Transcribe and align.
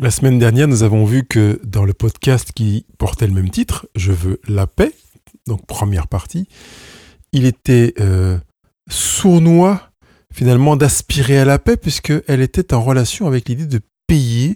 La 0.00 0.12
semaine 0.12 0.38
dernière, 0.38 0.68
nous 0.68 0.84
avons 0.84 1.04
vu 1.04 1.24
que 1.24 1.60
dans 1.64 1.84
le 1.84 1.92
podcast 1.92 2.52
qui 2.54 2.86
portait 2.98 3.26
le 3.26 3.32
même 3.32 3.50
titre, 3.50 3.88
Je 3.96 4.12
veux 4.12 4.40
la 4.46 4.68
paix, 4.68 4.92
donc 5.48 5.66
première 5.66 6.06
partie, 6.06 6.46
il 7.32 7.44
était 7.44 7.94
euh, 7.98 8.38
sournois 8.88 9.90
finalement 10.32 10.76
d'aspirer 10.76 11.40
à 11.40 11.44
la 11.44 11.58
paix 11.58 11.76
puisqu'elle 11.76 12.40
était 12.42 12.74
en 12.74 12.80
relation 12.80 13.26
avec 13.26 13.48
l'idée 13.48 13.66
de 13.66 13.80
payer, 14.06 14.54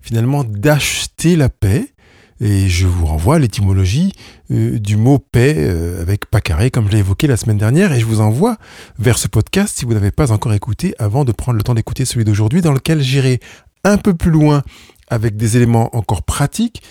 finalement 0.00 0.42
d'acheter 0.42 1.36
la 1.36 1.50
paix. 1.50 1.92
Et 2.40 2.68
je 2.68 2.86
vous 2.86 3.04
renvoie 3.04 3.34
à 3.34 3.38
l'étymologie 3.40 4.12
euh, 4.52 4.78
du 4.78 4.96
mot 4.96 5.18
paix 5.18 5.54
euh, 5.58 6.00
avec 6.00 6.26
pas 6.26 6.40
carré 6.40 6.70
comme 6.70 6.86
je 6.86 6.92
l'ai 6.92 7.00
évoqué 7.00 7.26
la 7.26 7.36
semaine 7.36 7.58
dernière 7.58 7.92
et 7.92 7.98
je 7.98 8.06
vous 8.06 8.20
envoie 8.20 8.56
vers 8.98 9.18
ce 9.18 9.26
podcast 9.26 9.76
si 9.76 9.84
vous 9.84 9.92
n'avez 9.92 10.12
pas 10.12 10.30
encore 10.30 10.54
écouté 10.54 10.94
avant 11.00 11.24
de 11.24 11.32
prendre 11.32 11.58
le 11.58 11.64
temps 11.64 11.74
d'écouter 11.74 12.04
celui 12.04 12.24
d'aujourd'hui 12.24 12.62
dans 12.62 12.72
lequel 12.72 13.02
j'irai 13.02 13.40
un 13.84 13.96
peu 13.96 14.14
plus 14.14 14.30
loin 14.30 14.62
avec 15.08 15.36
des 15.36 15.56
éléments 15.56 15.94
encore 15.96 16.22
pratiques 16.22 16.82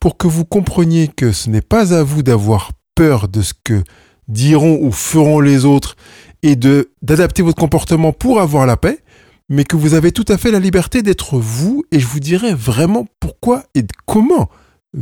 pour 0.00 0.16
que 0.16 0.26
vous 0.26 0.44
compreniez 0.44 1.08
que 1.08 1.32
ce 1.32 1.50
n'est 1.50 1.60
pas 1.60 1.94
à 1.94 2.02
vous 2.02 2.22
d'avoir 2.22 2.72
peur 2.94 3.28
de 3.28 3.42
ce 3.42 3.54
que 3.64 3.82
diront 4.28 4.78
ou 4.82 4.92
feront 4.92 5.40
les 5.40 5.64
autres 5.64 5.96
et 6.42 6.56
d'adapter 6.56 7.42
votre 7.42 7.58
comportement 7.58 8.12
pour 8.12 8.40
avoir 8.40 8.66
la 8.66 8.76
paix, 8.76 9.00
mais 9.48 9.64
que 9.64 9.76
vous 9.76 9.94
avez 9.94 10.12
tout 10.12 10.24
à 10.28 10.38
fait 10.38 10.50
la 10.50 10.58
liberté 10.58 11.02
d'être 11.02 11.38
vous 11.38 11.84
et 11.92 12.00
je 12.00 12.06
vous 12.06 12.20
dirai 12.20 12.54
vraiment 12.54 13.06
pourquoi 13.20 13.64
et 13.74 13.84
comment 14.06 14.48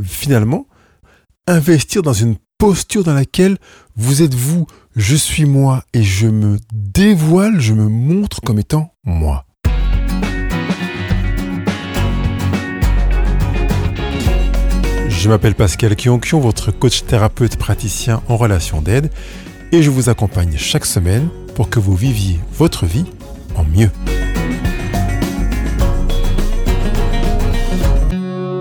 finalement 0.03 0.67
investir 1.47 2.01
dans 2.01 2.13
une 2.13 2.35
posture 2.57 3.03
dans 3.03 3.13
laquelle 3.13 3.57
vous 3.95 4.21
êtes 4.21 4.33
vous, 4.33 4.65
je 4.95 5.15
suis 5.15 5.45
moi 5.45 5.83
et 5.93 6.03
je 6.03 6.27
me 6.27 6.57
dévoile, 6.73 7.59
je 7.59 7.73
me 7.73 7.87
montre 7.87 8.41
comme 8.41 8.59
étant 8.59 8.93
moi. 9.03 9.44
Je 15.25 15.29
m'appelle 15.31 15.55
Pascal 15.55 15.95
Kionkion, 15.95 16.39
votre 16.39 16.69
coach 16.69 17.03
thérapeute 17.03 17.57
praticien 17.57 18.21
en 18.27 18.37
relation 18.37 18.79
d'aide, 18.79 19.09
et 19.71 19.81
je 19.81 19.89
vous 19.89 20.07
accompagne 20.09 20.55
chaque 20.55 20.85
semaine 20.85 21.29
pour 21.55 21.71
que 21.71 21.79
vous 21.79 21.95
viviez 21.95 22.39
votre 22.53 22.85
vie 22.85 23.05
en 23.55 23.63
mieux. 23.63 23.89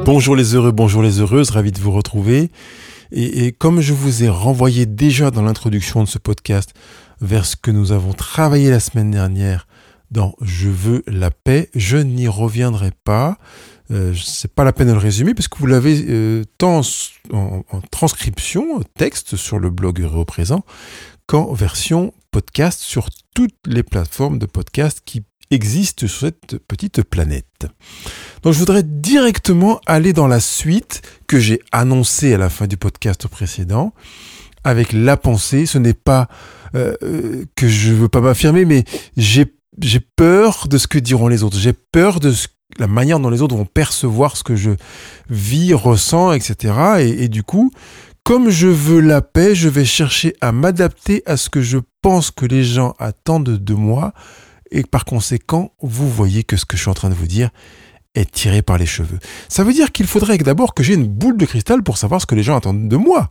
Bonjour 0.06 0.34
les 0.34 0.55
heureux, 0.55 0.72
bonjour 0.72 1.03
les 1.03 1.20
heureuses, 1.20 1.50
ravi 1.50 1.70
de 1.70 1.80
vous 1.80 1.92
retrouver. 1.92 2.50
Et, 3.12 3.44
et 3.44 3.53
comme 3.53 3.83
je 3.83 3.92
vous 3.92 4.25
ai 4.25 4.31
renvoyé 4.31 4.86
déjà 4.86 5.31
dans 5.31 5.42
l'introduction 5.42 6.03
de 6.03 6.08
ce 6.08 6.16
podcast 6.16 6.72
vers 7.20 7.44
ce 7.44 7.56
que 7.56 7.72
nous 7.72 7.92
avons 7.92 8.14
travaillé 8.14 8.70
la 8.70 8.81
semaine 8.81 9.10
dernière 9.10 9.66
dans 10.10 10.34
Je 10.41 10.70
veux 10.70 11.03
la 11.06 11.31
paix, 11.31 11.69
je 11.75 11.98
n'y 11.98 12.27
reviendrai 12.27 12.92
pas. 13.05 13.36
Euh, 13.90 14.14
c'est 14.14 14.52
pas 14.52 14.64
la 14.64 14.72
peine 14.72 14.88
de 14.88 14.92
le 14.92 14.98
résumer 14.98 15.34
parce 15.34 15.48
que 15.48 15.58
vous 15.58 15.66
l'avez 15.66 16.04
euh, 16.08 16.44
tant 16.58 16.80
en, 17.32 17.62
transcription, 17.91 18.82
texte 18.96 19.36
sur 19.36 19.58
le 19.58 19.70
blog 19.70 20.00
Heureux 20.00 20.24
Présent, 20.24 20.64
qu'en 21.26 21.52
version 21.52 22.14
podcast 22.30 22.80
sur 22.80 23.08
toutes 23.34 23.54
les 23.66 23.82
plateformes 23.82 24.38
de 24.38 24.46
podcast 24.46 25.02
qui 25.04 25.22
existent 25.50 26.06
sur 26.06 26.28
cette 26.28 26.58
petite 26.66 27.02
planète. 27.02 27.66
Donc 28.42 28.54
je 28.54 28.58
voudrais 28.58 28.82
directement 28.82 29.80
aller 29.86 30.12
dans 30.12 30.26
la 30.26 30.41
suite 30.41 31.02
que 31.26 31.38
j'ai 31.38 31.60
annoncée 31.70 32.32
à 32.32 32.38
la 32.38 32.48
fin 32.48 32.66
du 32.66 32.76
podcast 32.76 33.28
précédent 33.28 33.92
avec 34.64 34.92
la 34.92 35.16
pensée. 35.19 35.66
Ce 35.66 35.76
n'est 35.76 35.94
pas 35.94 36.28
euh, 36.74 37.44
que 37.54 37.69
je 37.69 37.92
veux 37.92 38.08
pas 38.08 38.22
m'affirmer, 38.22 38.64
mais 38.64 38.84
j'ai 39.16 39.54
j'ai 39.80 40.00
peur 40.00 40.69
de 40.69 40.78
ce 40.78 40.86
que 40.86 40.98
diront 40.98 41.28
les 41.28 41.42
autres. 41.42 41.58
J'ai 41.58 41.72
peur 41.72 42.20
de 42.20 42.30
ce 42.30 42.46
la 42.78 42.86
manière 42.86 43.20
dont 43.20 43.30
les 43.30 43.42
autres 43.42 43.56
vont 43.56 43.64
percevoir 43.64 44.36
ce 44.36 44.44
que 44.44 44.56
je 44.56 44.70
vis, 45.28 45.75
ressens, 45.75 46.33
etc. 46.33 46.75
Et, 47.00 47.28
du 47.28 47.42
coup, 47.42 47.70
comme 48.25 48.50
je 48.50 48.69
veux 48.69 49.00
la 49.00 49.22
paix, 49.22 49.55
je 49.55 49.69
vais 49.69 49.84
chercher 49.84 50.34
à 50.41 50.53
m'adapter 50.53 51.22
à 51.27 51.36
ce 51.36 51.50
que 51.50 51.62
je 51.62 51.78
pense 52.03 52.31
que 52.31 52.47
les 52.47 52.65
gens 52.65 52.94
attendent 52.98 53.44
de 53.44 53.75
moi. 53.75 54.12
Et 54.71 54.82
par 54.82 55.04
conséquent, 55.04 55.72
vous 55.81 56.10
voyez 56.10 56.43
que 56.43 56.56
ce 56.56 56.65
que 56.65 56.76
je 56.76 56.82
suis 56.82 56.91
en 56.91 56.94
train 56.94 57.10
de 57.10 57.15
vous 57.15 57.26
dire 57.26 57.50
est 58.15 58.31
tiré 58.31 58.62
par 58.62 58.78
les 58.78 58.87
cheveux. 58.87 59.19
Ça 59.48 59.65
veut 59.65 59.72
dire 59.72 59.93
qu'il 59.93 60.06
faudrait 60.06 60.38
d'abord 60.38 60.75
que 60.75 60.82
j'ai 60.82 60.94
une 60.94 61.06
boule 61.06 61.37
de 61.37 61.47
cristal 61.47 61.82
pour 61.82 61.98
savoir 61.98 62.21
ce 62.21 62.27
que 62.27 62.34
les 62.34 62.43
gens 62.43 62.56
attendent 62.56 62.88
de 62.88 62.97
moi. 62.97 63.31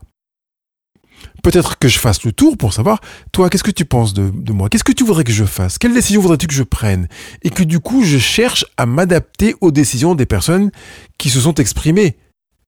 Peut-être 1.44 1.78
que 1.78 1.88
je 1.88 2.00
fasse 2.00 2.23
le 2.23 2.31
tour 2.31 2.57
pour 2.57 2.73
savoir, 2.73 3.01
toi, 3.31 3.50
qu'est-ce 3.50 3.63
que 3.63 3.72
tu 3.72 3.85
penses 3.85 4.13
de, 4.13 4.31
moi? 4.51 4.69
Qu'est-ce 4.69 4.84
que 4.84 4.91
tu 4.91 5.03
voudrais 5.03 5.23
que 5.23 5.31
je 5.31 5.45
fasse? 5.45 5.78
Quelle 5.78 5.94
décision 5.94 6.22
voudrais-tu 6.22 6.47
que 6.47 6.53
je 6.53 6.63
prenne? 6.63 7.07
Et 7.44 7.50
que 7.50 7.63
du 7.63 7.79
coup, 7.79 8.03
je 8.03 8.17
cherche 8.17 8.66
à 8.78 8.85
m'adapter 8.85 9.56
aux 9.61 9.72
décisions 9.72 10.16
des 10.16 10.25
personnes 10.25 10.72
qui 11.17 11.29
se 11.29 11.41
sont 11.41 11.56
exprimées. 11.56 12.17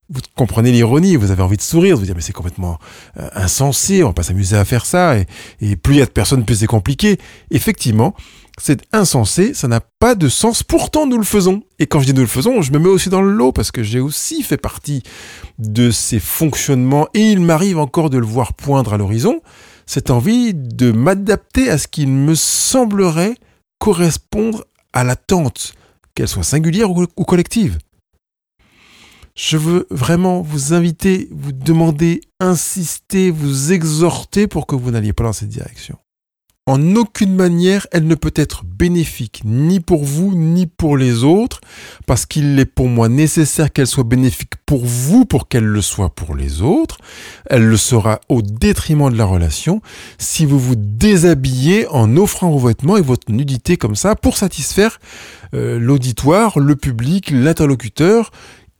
Vous 0.09 0.21
comprenez 0.35 0.71
l'ironie, 0.71 1.16
vous 1.16 1.31
avez 1.31 1.41
envie 1.41 1.57
de 1.57 1.63
sourire, 1.63 1.95
de 1.95 1.99
vous 2.01 2.05
dire 2.05 2.16
mais 2.16 2.21
c'est 2.21 2.31
complètement 2.31 2.77
euh, 3.17 3.27
insensé, 3.33 4.03
on 4.03 4.07
va 4.07 4.13
pas 4.13 4.21
s'amuser 4.21 4.55
à 4.55 4.63
faire 4.63 4.85
ça, 4.85 5.17
et, 5.17 5.25
et 5.61 5.75
plus 5.75 5.95
il 5.95 5.97
y 5.97 6.01
a 6.03 6.05
de 6.05 6.11
personnes, 6.11 6.45
plus 6.45 6.57
c'est 6.57 6.67
compliqué. 6.67 7.17
Effectivement, 7.49 8.13
c'est 8.57 8.81
insensé, 8.93 9.53
ça 9.53 9.67
n'a 9.67 9.81
pas 9.81 10.16
de 10.16 10.29
sens. 10.29 10.63
Pourtant, 10.63 11.05
nous 11.05 11.17
le 11.17 11.23
faisons. 11.23 11.63
Et 11.79 11.88
quand 11.88 11.99
je 11.99 12.05
dis 12.05 12.13
nous 12.13 12.21
le 12.21 12.27
faisons, 12.27 12.61
je 12.61 12.71
me 12.71 12.79
mets 12.79 12.89
aussi 12.89 13.09
dans 13.09 13.21
le 13.21 13.31
lot 13.31 13.51
parce 13.51 13.71
que 13.71 13.83
j'ai 13.83 13.99
aussi 13.99 14.43
fait 14.43 14.57
partie 14.57 15.03
de 15.59 15.91
ces 15.91 16.19
fonctionnements 16.19 17.07
et 17.13 17.31
il 17.31 17.41
m'arrive 17.41 17.77
encore 17.77 18.09
de 18.09 18.17
le 18.17 18.25
voir 18.25 18.53
poindre 18.53 18.93
à 18.93 18.97
l'horizon, 18.97 19.41
cette 19.85 20.09
envie 20.09 20.53
de 20.53 20.91
m'adapter 20.91 21.69
à 21.69 21.77
ce 21.77 21.88
qui 21.88 22.07
me 22.07 22.33
semblerait 22.33 23.35
correspondre 23.79 24.63
à 24.93 25.03
l'attente, 25.03 25.73
qu'elle 26.16 26.29
soit 26.29 26.43
singulière 26.43 26.91
ou 26.91 27.23
collective. 27.25 27.77
Je 29.35 29.57
veux 29.57 29.85
vraiment 29.91 30.41
vous 30.41 30.73
inviter, 30.73 31.27
vous 31.31 31.51
demander, 31.51 32.22
insister, 32.39 33.31
vous 33.31 33.73
exhorter 33.73 34.47
pour 34.47 34.66
que 34.66 34.77
vous 34.77 34.91
n'alliez 34.91 35.11
pas 35.11 35.25
dans 35.25 35.33
cette 35.33 35.49
direction. 35.49 35.97
En 36.67 36.95
aucune 36.95 37.35
manière, 37.35 37.85
elle 37.91 38.07
ne 38.07 38.15
peut 38.15 38.33
être 38.35 38.63
bénéfique 38.65 39.43
ni 39.45 39.79
pour 39.79 40.03
vous 40.03 40.33
ni 40.33 40.65
pour 40.65 40.97
les 40.97 41.23
autres, 41.23 41.61
parce 42.07 42.25
qu'il 42.25 42.57
est 42.57 42.65
pour 42.65 42.87
moi 42.87 43.07
nécessaire 43.07 43.71
qu'elle 43.71 43.85
soit 43.85 44.03
bénéfique 44.03 44.53
pour 44.65 44.83
vous 44.83 45.25
pour 45.25 45.47
qu'elle 45.47 45.65
le 45.65 45.81
soit 45.83 46.09
pour 46.09 46.33
les 46.33 46.63
autres. 46.63 46.97
Elle 47.45 47.67
le 47.67 47.77
sera 47.77 48.19
au 48.29 48.41
détriment 48.41 49.11
de 49.11 49.17
la 49.17 49.25
relation 49.25 49.79
si 50.17 50.47
vous 50.47 50.57
vous 50.57 50.75
déshabillez 50.75 51.87
en 51.89 52.17
offrant 52.17 52.49
vos 52.49 52.67
vêtements 52.67 52.97
et 52.97 53.03
votre 53.03 53.31
nudité 53.31 53.77
comme 53.77 53.95
ça 53.95 54.15
pour 54.15 54.35
satisfaire 54.35 54.99
euh, 55.53 55.77
l'auditoire, 55.77 56.57
le 56.57 56.75
public, 56.75 57.29
l'interlocuteur, 57.29 58.31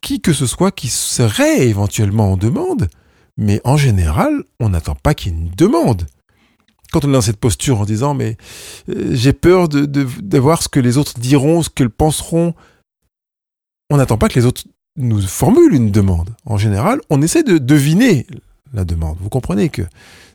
qui 0.01 0.22
que 0.22 0.34
ce 0.34 0.47
soit 0.47 0.72
qui 0.72 0.88
serait 0.88 1.68
éventuellement 1.68 2.31
en 2.31 2.38
demande. 2.38 2.88
Mais 3.38 3.62
en 3.63 3.78
général, 3.78 4.44
on 4.59 4.69
n'attend 4.69 4.95
pas 4.95 5.13
qu'il 5.13 5.34
y 5.34 5.35
ait 5.35 5.38
une 5.38 5.51
demande 5.56 6.07
quand 6.91 7.06
on 7.06 7.09
est 7.09 7.13
dans 7.13 7.22
cette 7.22 7.40
posture 7.40 7.79
en 7.79 7.85
disant 7.85 8.13
mais 8.13 8.38
euh, 8.90 9.09
j'ai 9.13 9.34
peur 9.34 9.69
de, 9.69 9.85
de, 9.85 10.38
voir 10.38 10.63
ce 10.63 10.69
que 10.69 10.79
les 10.79 10.97
autres 10.97 11.19
diront, 11.19 11.63
ce 11.63 11.69
qu'ils 11.69 11.90
penseront, 11.90 12.53
on 13.90 13.97
n'attend 13.97 14.18
pas 14.18 14.29
que 14.29 14.40
les 14.40 14.46
autres 14.46 14.63
nous 14.97 15.22
formulent 15.22 15.74
une 15.74 15.91
demande. 15.91 16.35
En 16.45 16.57
général, 16.57 17.01
on 17.09 17.22
essaie 17.22 17.44
de 17.44 17.57
deviner 17.57 18.25
la 18.74 18.85
demande. 18.85 19.18
Vous 19.19 19.29
comprenez 19.29 19.69
que 19.69 19.84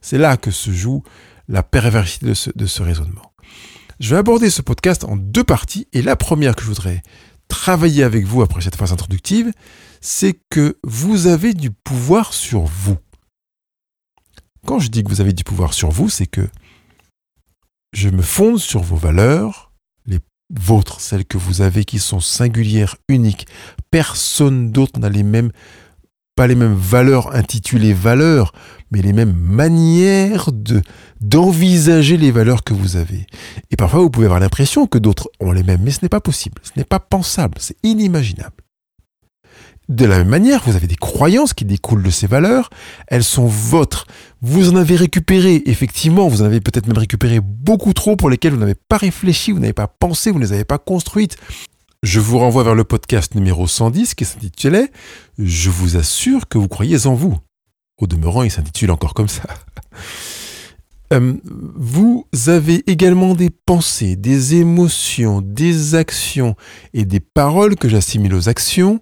c'est 0.02 0.18
là 0.18 0.36
que 0.36 0.50
se 0.50 0.70
joue 0.70 1.02
la 1.48 1.62
perversité 1.62 2.26
de 2.26 2.34
ce, 2.34 2.50
de 2.54 2.66
ce 2.66 2.82
raisonnement. 2.82 3.32
Je 3.98 4.10
vais 4.10 4.18
aborder 4.18 4.50
ce 4.50 4.62
podcast 4.62 5.04
en 5.04 5.16
deux 5.16 5.44
parties 5.44 5.86
et 5.92 6.02
la 6.02 6.16
première 6.16 6.56
que 6.56 6.62
je 6.62 6.68
voudrais 6.68 7.02
travailler 7.48 8.04
avec 8.04 8.24
vous 8.24 8.40
après 8.42 8.62
cette 8.62 8.76
phase 8.76 8.92
introductive, 8.92 9.52
c'est 10.00 10.38
que 10.48 10.78
vous 10.84 11.26
avez 11.26 11.52
du 11.52 11.70
pouvoir 11.70 12.32
sur 12.32 12.62
vous. 12.62 12.96
Quand 14.66 14.78
je 14.78 14.88
dis 14.88 15.02
que 15.02 15.08
vous 15.08 15.20
avez 15.20 15.32
du 15.32 15.44
pouvoir 15.44 15.74
sur 15.74 15.90
vous, 15.90 16.08
c'est 16.08 16.26
que 16.26 16.48
je 17.92 18.08
me 18.08 18.22
fonde 18.22 18.58
sur 18.58 18.82
vos 18.82 18.96
valeurs, 18.96 19.72
les 20.06 20.20
vôtres, 20.54 21.00
celles 21.00 21.24
que 21.24 21.38
vous 21.38 21.60
avez 21.60 21.84
qui 21.84 21.98
sont 21.98 22.20
singulières, 22.20 22.96
uniques. 23.08 23.46
Personne 23.90 24.70
d'autre 24.70 25.00
n'a 25.00 25.08
les 25.08 25.22
mêmes, 25.22 25.50
pas 26.36 26.46
les 26.46 26.54
mêmes 26.54 26.74
valeurs 26.74 27.34
intitulées 27.34 27.92
valeurs, 27.92 28.52
mais 28.90 29.02
les 29.02 29.12
mêmes 29.12 29.34
manières 29.34 30.52
de, 30.52 30.82
d'envisager 31.20 32.16
les 32.16 32.30
valeurs 32.30 32.62
que 32.62 32.74
vous 32.74 32.96
avez. 32.96 33.26
Et 33.70 33.76
parfois, 33.76 34.00
vous 34.00 34.10
pouvez 34.10 34.26
avoir 34.26 34.40
l'impression 34.40 34.86
que 34.86 34.98
d'autres 34.98 35.28
ont 35.40 35.52
les 35.52 35.62
mêmes, 35.64 35.82
mais 35.82 35.90
ce 35.90 36.00
n'est 36.02 36.08
pas 36.08 36.20
possible, 36.20 36.62
ce 36.62 36.78
n'est 36.78 36.84
pas 36.84 37.00
pensable, 37.00 37.56
c'est 37.58 37.76
inimaginable. 37.82 38.54
De 39.90 40.04
la 40.04 40.18
même 40.18 40.28
manière, 40.28 40.62
vous 40.64 40.76
avez 40.76 40.86
des 40.86 40.94
croyances 40.94 41.52
qui 41.52 41.64
découlent 41.64 42.04
de 42.04 42.10
ces 42.10 42.28
valeurs, 42.28 42.70
elles 43.08 43.24
sont 43.24 43.46
vôtres. 43.46 44.06
Vous 44.40 44.70
en 44.70 44.76
avez 44.76 44.94
récupéré, 44.94 45.64
effectivement, 45.66 46.28
vous 46.28 46.42
en 46.42 46.44
avez 46.44 46.60
peut-être 46.60 46.86
même 46.86 46.96
récupéré 46.96 47.40
beaucoup 47.40 47.92
trop 47.92 48.14
pour 48.14 48.30
lesquelles 48.30 48.52
vous 48.52 48.60
n'avez 48.60 48.76
pas 48.76 48.98
réfléchi, 48.98 49.50
vous 49.50 49.58
n'avez 49.58 49.72
pas 49.72 49.88
pensé, 49.88 50.30
vous 50.30 50.38
ne 50.38 50.44
les 50.44 50.52
avez 50.52 50.64
pas 50.64 50.78
construites. 50.78 51.36
Je 52.04 52.20
vous 52.20 52.38
renvoie 52.38 52.62
vers 52.62 52.76
le 52.76 52.84
podcast 52.84 53.34
numéro 53.34 53.66
110 53.66 54.14
qui 54.14 54.24
s'intitulait 54.24 54.92
Je 55.38 55.70
vous 55.70 55.96
assure 55.96 56.46
que 56.46 56.56
vous 56.56 56.68
croyez 56.68 57.08
en 57.08 57.14
vous. 57.14 57.36
Au 57.98 58.06
demeurant, 58.06 58.44
il 58.44 58.50
s'intitule 58.52 58.92
encore 58.92 59.12
comme 59.12 59.28
ça. 59.28 59.42
Euh, 61.12 61.34
vous 61.44 62.24
avez 62.46 62.88
également 62.88 63.34
des 63.34 63.50
pensées, 63.50 64.14
des 64.14 64.54
émotions, 64.54 65.42
des 65.42 65.96
actions 65.96 66.54
et 66.94 67.04
des 67.04 67.18
paroles 67.18 67.74
que 67.74 67.88
j'assimile 67.88 68.32
aux 68.32 68.48
actions 68.48 69.00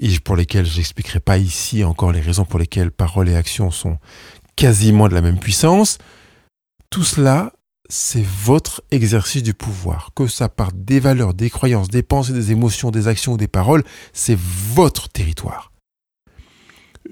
et 0.00 0.18
pour 0.18 0.34
lesquelles 0.34 0.66
je 0.66 0.78
n'expliquerai 0.78 1.20
pas 1.20 1.38
ici 1.38 1.84
encore 1.84 2.10
les 2.10 2.20
raisons 2.20 2.44
pour 2.44 2.58
lesquelles 2.58 2.90
paroles 2.90 3.28
et 3.28 3.36
actions 3.36 3.70
sont 3.70 3.98
quasiment 4.56 5.08
de 5.08 5.14
la 5.14 5.20
même 5.20 5.38
puissance. 5.38 5.98
Tout 6.88 7.04
cela, 7.04 7.52
c'est 7.88 8.24
votre 8.24 8.82
exercice 8.90 9.42
du 9.42 9.52
pouvoir. 9.52 10.10
Que 10.16 10.26
ça 10.26 10.48
parte 10.48 10.74
des 10.74 11.00
valeurs, 11.00 11.34
des 11.34 11.50
croyances, 11.50 11.88
des 11.88 12.02
pensées, 12.02 12.32
des 12.32 12.50
émotions, 12.50 12.90
des 12.90 13.08
actions 13.08 13.34
ou 13.34 13.36
des 13.36 13.46
paroles, 13.46 13.84
c'est 14.12 14.38
votre 14.38 15.10
territoire. 15.10 15.70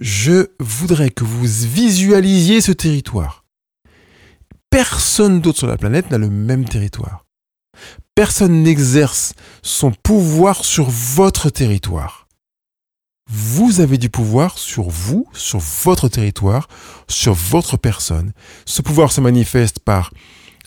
Je 0.00 0.46
voudrais 0.58 1.10
que 1.10 1.24
vous 1.24 1.44
visualisiez 1.44 2.60
ce 2.60 2.72
territoire. 2.72 3.44
Personne 4.70 5.40
d'autre 5.40 5.58
sur 5.58 5.66
la 5.66 5.76
planète 5.76 6.10
n'a 6.10 6.18
le 6.18 6.30
même 6.30 6.64
territoire. 6.64 7.24
Personne 8.14 8.62
n'exerce 8.62 9.34
son 9.62 9.92
pouvoir 9.92 10.64
sur 10.64 10.88
votre 10.88 11.50
territoire. 11.50 12.27
Vous 13.28 13.80
avez 13.80 13.98
du 13.98 14.08
pouvoir 14.08 14.58
sur 14.58 14.88
vous, 14.88 15.26
sur 15.34 15.58
votre 15.58 16.08
territoire, 16.08 16.68
sur 17.08 17.34
votre 17.34 17.76
personne. 17.76 18.32
Ce 18.64 18.80
pouvoir 18.80 19.12
se 19.12 19.20
manifeste 19.20 19.80
par 19.80 20.12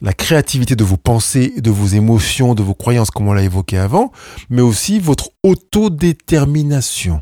la 0.01 0.13
créativité 0.13 0.75
de 0.75 0.83
vos 0.83 0.97
pensées, 0.97 1.59
de 1.59 1.71
vos 1.71 1.87
émotions, 1.87 2.53
de 2.53 2.63
vos 2.63 2.75
croyances, 2.75 3.11
comme 3.11 3.27
on 3.27 3.33
l'a 3.33 3.43
évoqué 3.43 3.77
avant, 3.77 4.11
mais 4.49 4.61
aussi 4.61 4.99
votre 4.99 5.31
autodétermination. 5.43 7.21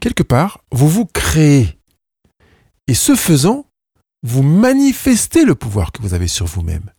Quelque 0.00 0.22
part, 0.22 0.60
vous 0.72 0.88
vous 0.88 1.06
créez. 1.06 1.78
Et 2.86 2.94
ce 2.94 3.16
faisant, 3.16 3.66
vous 4.22 4.42
manifestez 4.42 5.44
le 5.44 5.54
pouvoir 5.54 5.92
que 5.92 6.02
vous 6.02 6.14
avez 6.14 6.28
sur 6.28 6.46
vous-même 6.46 6.90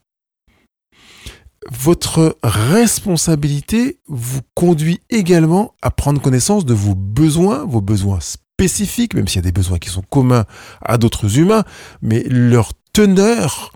votre 1.70 2.38
responsabilité 2.44 4.00
vous 4.08 4.42
conduit 4.54 5.02
également 5.10 5.74
à 5.82 5.92
prendre 5.92 6.22
connaissance 6.22 6.66
de 6.66 6.74
vos 6.74 6.96
besoins, 6.96 7.66
vos 7.66 7.82
besoins 7.82 8.20
spécifiques, 8.22 9.14
même 9.14 9.28
s'il 9.28 9.38
y 9.38 9.40
a 9.40 9.44
des 9.44 9.52
besoins 9.52 9.78
qui 9.78 9.90
sont 9.90 10.02
communs 10.02 10.46
à 10.82 10.98
d'autres 10.98 11.38
humains, 11.38 11.64
mais 12.02 12.24
leur 12.24 12.72
teneur 12.94 13.72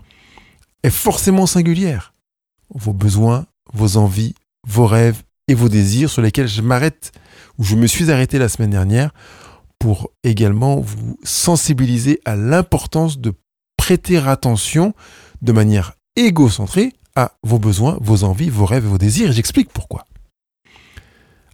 est 0.82 0.90
forcément 0.90 1.46
singulière. 1.46 2.12
Vos 2.74 2.92
besoins, 2.92 3.46
vos 3.72 3.96
envies, 3.96 4.34
vos 4.66 4.86
rêves 4.86 5.22
et 5.48 5.54
vos 5.54 5.68
désirs 5.68 6.10
sur 6.10 6.22
lesquels 6.22 6.48
je 6.48 6.62
m'arrête, 6.62 7.12
ou 7.58 7.64
je 7.64 7.76
me 7.76 7.86
suis 7.86 8.10
arrêté 8.10 8.38
la 8.38 8.48
semaine 8.48 8.70
dernière, 8.70 9.12
pour 9.78 10.10
également 10.22 10.80
vous 10.80 11.18
sensibiliser 11.22 12.20
à 12.24 12.36
l'importance 12.36 13.18
de 13.18 13.34
prêter 13.76 14.16
attention 14.16 14.94
de 15.42 15.52
manière 15.52 15.92
égocentrée 16.16 16.94
à 17.16 17.32
vos 17.42 17.58
besoins, 17.58 17.98
vos 18.00 18.24
envies, 18.24 18.50
vos 18.50 18.66
rêves 18.66 18.84
et 18.84 18.88
vos 18.88 18.98
désirs, 18.98 19.30
et 19.30 19.32
j'explique 19.32 19.72
pourquoi. 19.72 20.06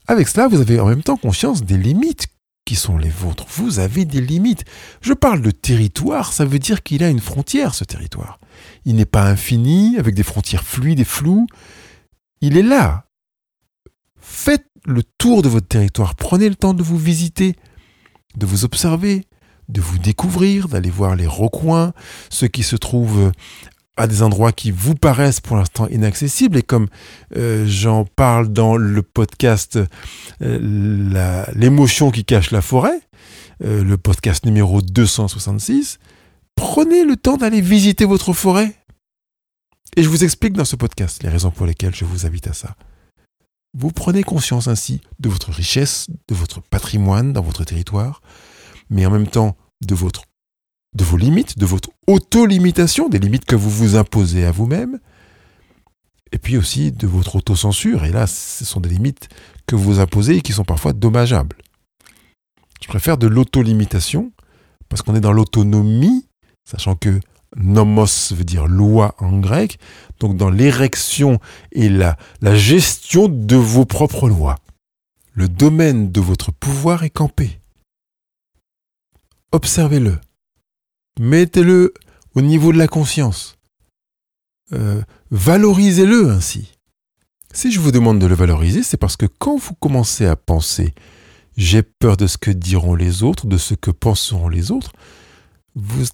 Avec 0.06 0.28
cela, 0.28 0.48
vous 0.48 0.60
avez 0.60 0.80
en 0.80 0.86
même 0.86 1.02
temps 1.02 1.16
conscience 1.16 1.62
des 1.62 1.76
limites 1.76 2.26
qui 2.64 2.76
sont 2.76 2.98
les 2.98 3.08
vôtres. 3.08 3.46
Vous 3.48 3.78
avez 3.78 4.04
des 4.04 4.20
limites. 4.20 4.64
Je 5.00 5.12
parle 5.12 5.40
de 5.40 5.50
territoire, 5.50 6.32
ça 6.32 6.44
veut 6.44 6.58
dire 6.58 6.82
qu'il 6.82 7.02
a 7.02 7.08
une 7.08 7.20
frontière, 7.20 7.74
ce 7.74 7.84
territoire. 7.84 8.38
Il 8.84 8.96
n'est 8.96 9.06
pas 9.06 9.24
infini, 9.24 9.96
avec 9.98 10.14
des 10.14 10.22
frontières 10.22 10.64
fluides 10.64 11.00
et 11.00 11.04
floues. 11.04 11.46
Il 12.40 12.56
est 12.56 12.62
là. 12.62 13.06
Faites 14.20 14.66
le 14.86 15.02
tour 15.18 15.42
de 15.42 15.48
votre 15.48 15.68
territoire. 15.68 16.14
Prenez 16.14 16.48
le 16.48 16.54
temps 16.54 16.74
de 16.74 16.82
vous 16.82 16.98
visiter, 16.98 17.56
de 18.36 18.46
vous 18.46 18.64
observer, 18.64 19.26
de 19.68 19.80
vous 19.80 19.98
découvrir, 19.98 20.68
d'aller 20.68 20.90
voir 20.90 21.16
les 21.16 21.26
recoins, 21.26 21.92
ceux 22.30 22.48
qui 22.48 22.62
se 22.62 22.76
trouvent 22.76 23.32
à 23.96 24.06
des 24.06 24.22
endroits 24.22 24.52
qui 24.52 24.70
vous 24.70 24.94
paraissent 24.94 25.40
pour 25.40 25.56
l'instant 25.56 25.86
inaccessibles. 25.88 26.56
Et 26.56 26.62
comme 26.62 26.88
euh, 27.36 27.66
j'en 27.66 28.04
parle 28.04 28.48
dans 28.48 28.76
le 28.76 29.02
podcast 29.02 29.78
euh, 30.42 31.46
L'émotion 31.54 32.10
qui 32.10 32.24
cache 32.24 32.50
la 32.50 32.62
forêt, 32.62 33.00
euh, 33.64 33.84
le 33.84 33.96
podcast 33.98 34.46
numéro 34.46 34.80
266, 34.80 35.98
prenez 36.54 37.04
le 37.04 37.16
temps 37.16 37.36
d'aller 37.36 37.60
visiter 37.60 38.04
votre 38.04 38.32
forêt. 38.32 38.74
Et 39.96 40.02
je 40.02 40.08
vous 40.08 40.24
explique 40.24 40.54
dans 40.54 40.64
ce 40.64 40.76
podcast 40.76 41.22
les 41.22 41.28
raisons 41.28 41.50
pour 41.50 41.66
lesquelles 41.66 41.94
je 41.94 42.04
vous 42.04 42.26
invite 42.26 42.46
à 42.46 42.52
ça. 42.52 42.76
Vous 43.76 43.90
prenez 43.90 44.22
conscience 44.22 44.66
ainsi 44.66 45.00
de 45.18 45.28
votre 45.28 45.52
richesse, 45.52 46.08
de 46.28 46.34
votre 46.34 46.60
patrimoine 46.60 47.32
dans 47.32 47.42
votre 47.42 47.64
territoire, 47.64 48.22
mais 48.88 49.06
en 49.06 49.10
même 49.10 49.28
temps 49.28 49.56
de 49.80 49.94
votre 49.94 50.22
de 50.94 51.04
vos 51.04 51.16
limites, 51.16 51.58
de 51.58 51.66
votre 51.66 51.90
auto-limitation, 52.06 53.08
des 53.08 53.18
limites 53.18 53.44
que 53.44 53.56
vous 53.56 53.70
vous 53.70 53.96
imposez 53.96 54.44
à 54.44 54.52
vous-même, 54.52 54.98
et 56.32 56.38
puis 56.38 56.56
aussi 56.56 56.92
de 56.92 57.06
votre 57.06 57.36
autocensure. 57.36 58.04
Et 58.04 58.10
là, 58.10 58.26
ce 58.26 58.64
sont 58.64 58.80
des 58.80 58.88
limites 58.88 59.28
que 59.66 59.76
vous 59.76 60.00
imposez 60.00 60.36
et 60.36 60.40
qui 60.42 60.52
sont 60.52 60.64
parfois 60.64 60.92
dommageables. 60.92 61.56
Je 62.82 62.88
préfère 62.88 63.18
de 63.18 63.26
l'auto-limitation, 63.26 64.32
parce 64.88 65.02
qu'on 65.02 65.14
est 65.14 65.20
dans 65.20 65.32
l'autonomie, 65.32 66.26
sachant 66.68 66.96
que 66.96 67.20
nomos 67.56 68.32
veut 68.32 68.44
dire 68.44 68.66
loi 68.66 69.14
en 69.18 69.38
grec, 69.38 69.78
donc 70.18 70.36
dans 70.36 70.50
l'érection 70.50 71.40
et 71.72 71.88
la, 71.88 72.16
la 72.40 72.54
gestion 72.56 73.28
de 73.28 73.56
vos 73.56 73.84
propres 73.84 74.28
lois. 74.28 74.56
Le 75.32 75.48
domaine 75.48 76.10
de 76.10 76.20
votre 76.20 76.52
pouvoir 76.52 77.04
est 77.04 77.10
campé. 77.10 77.60
Observez-le. 79.52 80.18
Mettez-le 81.20 81.92
au 82.34 82.40
niveau 82.40 82.72
de 82.72 82.78
la 82.78 82.88
conscience. 82.88 83.58
Euh, 84.72 85.02
valorisez-le 85.30 86.30
ainsi. 86.30 86.72
Si 87.52 87.70
je 87.70 87.78
vous 87.78 87.92
demande 87.92 88.18
de 88.18 88.24
le 88.24 88.34
valoriser, 88.34 88.82
c'est 88.82 88.96
parce 88.96 89.18
que 89.18 89.26
quand 89.26 89.58
vous 89.58 89.74
commencez 89.74 90.24
à 90.24 90.34
penser 90.34 90.94
j'ai 91.58 91.82
peur 91.82 92.16
de 92.16 92.26
ce 92.26 92.38
que 92.38 92.50
diront 92.50 92.94
les 92.94 93.22
autres, 93.22 93.46
de 93.46 93.58
ce 93.58 93.74
que 93.74 93.90
penseront 93.90 94.48
les 94.48 94.70
autres, 94.70 94.92
vous 95.74 96.06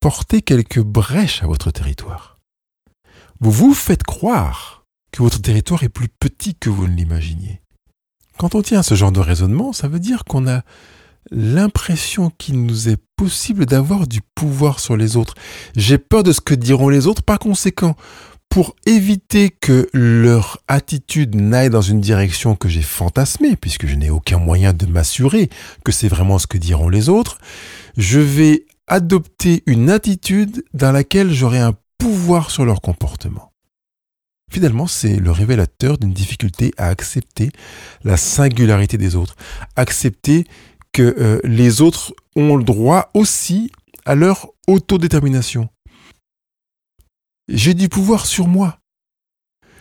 portez 0.00 0.42
quelques 0.42 0.82
brèches 0.82 1.44
à 1.44 1.46
votre 1.46 1.70
territoire. 1.70 2.40
Vous 3.38 3.52
vous 3.52 3.74
faites 3.74 4.02
croire 4.02 4.86
que 5.12 5.22
votre 5.22 5.40
territoire 5.40 5.84
est 5.84 5.88
plus 5.88 6.08
petit 6.08 6.56
que 6.56 6.68
vous 6.68 6.88
ne 6.88 6.96
l'imaginiez. 6.96 7.62
Quand 8.38 8.56
on 8.56 8.62
tient 8.62 8.82
ce 8.82 8.96
genre 8.96 9.12
de 9.12 9.20
raisonnement, 9.20 9.72
ça 9.72 9.86
veut 9.86 10.00
dire 10.00 10.24
qu'on 10.24 10.48
a 10.48 10.62
l'impression 11.30 12.30
qu'il 12.38 12.64
nous 12.64 12.88
est 12.88 12.98
possible 13.16 13.66
d'avoir 13.66 14.06
du 14.06 14.20
pouvoir 14.34 14.80
sur 14.80 14.96
les 14.96 15.16
autres. 15.16 15.34
J'ai 15.76 15.98
peur 15.98 16.22
de 16.22 16.32
ce 16.32 16.40
que 16.40 16.54
diront 16.54 16.88
les 16.88 17.06
autres. 17.06 17.22
Par 17.22 17.38
conséquent, 17.38 17.96
pour 18.48 18.76
éviter 18.86 19.50
que 19.50 19.88
leur 19.92 20.58
attitude 20.68 21.34
n'aille 21.34 21.70
dans 21.70 21.82
une 21.82 22.00
direction 22.00 22.56
que 22.56 22.68
j'ai 22.68 22.82
fantasmée, 22.82 23.56
puisque 23.56 23.86
je 23.86 23.94
n'ai 23.94 24.10
aucun 24.10 24.38
moyen 24.38 24.72
de 24.72 24.86
m'assurer 24.86 25.50
que 25.84 25.92
c'est 25.92 26.08
vraiment 26.08 26.38
ce 26.38 26.46
que 26.46 26.58
diront 26.58 26.88
les 26.88 27.08
autres, 27.08 27.38
je 27.96 28.20
vais 28.20 28.64
adopter 28.86 29.62
une 29.66 29.90
attitude 29.90 30.64
dans 30.72 30.92
laquelle 30.92 31.30
j'aurai 31.30 31.58
un 31.58 31.74
pouvoir 31.98 32.50
sur 32.50 32.64
leur 32.64 32.80
comportement. 32.80 33.52
Finalement, 34.50 34.86
c'est 34.86 35.16
le 35.16 35.30
révélateur 35.30 35.98
d'une 35.98 36.14
difficulté 36.14 36.72
à 36.78 36.88
accepter 36.88 37.50
la 38.02 38.16
singularité 38.16 38.96
des 38.96 39.14
autres, 39.14 39.36
accepter 39.76 40.46
que 40.92 41.02
euh, 41.02 41.40
les 41.44 41.80
autres 41.80 42.14
ont 42.36 42.56
le 42.56 42.64
droit 42.64 43.10
aussi 43.14 43.70
à 44.04 44.14
leur 44.14 44.48
autodétermination. 44.66 45.68
J'ai 47.48 47.74
du 47.74 47.88
pouvoir 47.88 48.26
sur 48.26 48.46
moi. 48.46 48.78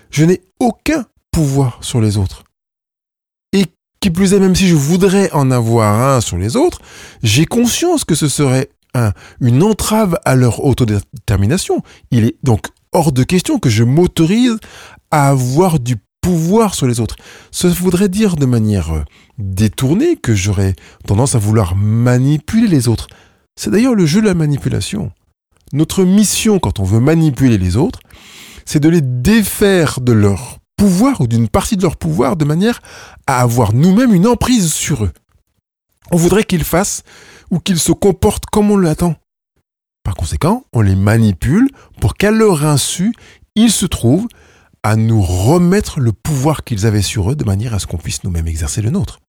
Je 0.09 0.25
n'ai 0.25 0.41
aucun 0.59 1.05
pouvoir 1.31 1.83
sur 1.83 2.01
les 2.01 2.17
autres. 2.17 2.43
Et 3.53 3.65
qui 3.99 4.09
plus 4.09 4.33
est, 4.33 4.39
même 4.39 4.55
si 4.55 4.67
je 4.67 4.75
voudrais 4.75 5.31
en 5.31 5.51
avoir 5.51 6.01
un 6.01 6.21
sur 6.21 6.37
les 6.37 6.55
autres, 6.55 6.81
j'ai 7.23 7.45
conscience 7.45 8.05
que 8.05 8.15
ce 8.15 8.27
serait 8.27 8.69
un, 8.93 9.11
une 9.41 9.63
entrave 9.63 10.17
à 10.25 10.35
leur 10.35 10.63
autodétermination. 10.63 11.83
Il 12.11 12.25
est 12.25 12.37
donc 12.43 12.67
hors 12.91 13.11
de 13.11 13.23
question 13.23 13.59
que 13.59 13.69
je 13.69 13.83
m'autorise 13.83 14.57
à 15.11 15.29
avoir 15.29 15.79
du 15.79 15.97
pouvoir 16.27 16.75
sur 16.75 16.87
les 16.87 16.99
autres. 16.99 17.15
Ça 17.51 17.69
voudrait 17.69 18.09
dire 18.09 18.35
de 18.35 18.45
manière 18.45 18.93
euh, 18.93 19.05
détournée 19.37 20.17
que 20.17 20.35
j'aurais 20.35 20.75
tendance 21.05 21.35
à 21.35 21.39
vouloir 21.39 21.77
manipuler 21.77 22.67
les 22.67 22.89
autres. 22.89 23.07
C'est 23.55 23.69
d'ailleurs 23.69 23.95
le 23.95 24.05
jeu 24.05 24.19
de 24.19 24.25
la 24.25 24.33
manipulation. 24.33 25.13
Notre 25.71 26.03
mission 26.03 26.59
quand 26.59 26.81
on 26.81 26.83
veut 26.83 26.99
manipuler 26.99 27.57
les 27.57 27.77
autres, 27.77 28.01
c'est 28.65 28.81
de 28.81 28.89
les 28.89 28.99
défaire 28.99 30.01
de 30.01 30.11
leur 30.11 30.57
pouvoir 30.75 31.21
ou 31.21 31.27
d'une 31.27 31.47
partie 31.47 31.77
de 31.77 31.83
leur 31.83 31.95
pouvoir 31.95 32.35
de 32.35 32.43
manière 32.43 32.81
à 33.25 33.39
avoir 33.39 33.71
nous-mêmes 33.71 34.13
une 34.13 34.27
emprise 34.27 34.73
sur 34.73 35.05
eux. 35.05 35.13
On 36.11 36.17
voudrait 36.17 36.43
qu'ils 36.43 36.65
fassent 36.65 37.03
ou 37.51 37.59
qu'ils 37.59 37.79
se 37.79 37.93
comportent 37.93 38.47
comme 38.47 38.69
on 38.69 38.77
l'attend. 38.77 39.15
Par 40.03 40.15
conséquent, 40.15 40.65
on 40.73 40.81
les 40.81 40.97
manipule 40.97 41.69
pour 42.01 42.15
qu'à 42.15 42.31
leur 42.31 42.65
insu, 42.65 43.13
ils 43.55 43.71
se 43.71 43.85
trouvent 43.85 44.27
à 44.83 44.95
nous 44.95 45.21
remettre 45.21 45.99
le 45.99 46.13
pouvoir 46.13 46.63
qu'ils 46.63 46.85
avaient 46.85 47.01
sur 47.01 47.31
eux 47.31 47.35
de 47.35 47.43
manière 47.43 47.73
à 47.73 47.79
ce 47.79 47.87
qu'on 47.87 47.97
puisse 47.97 48.23
nous-mêmes 48.23 48.47
exercer 48.47 48.81
le 48.81 48.89
nôtre. 48.89 49.19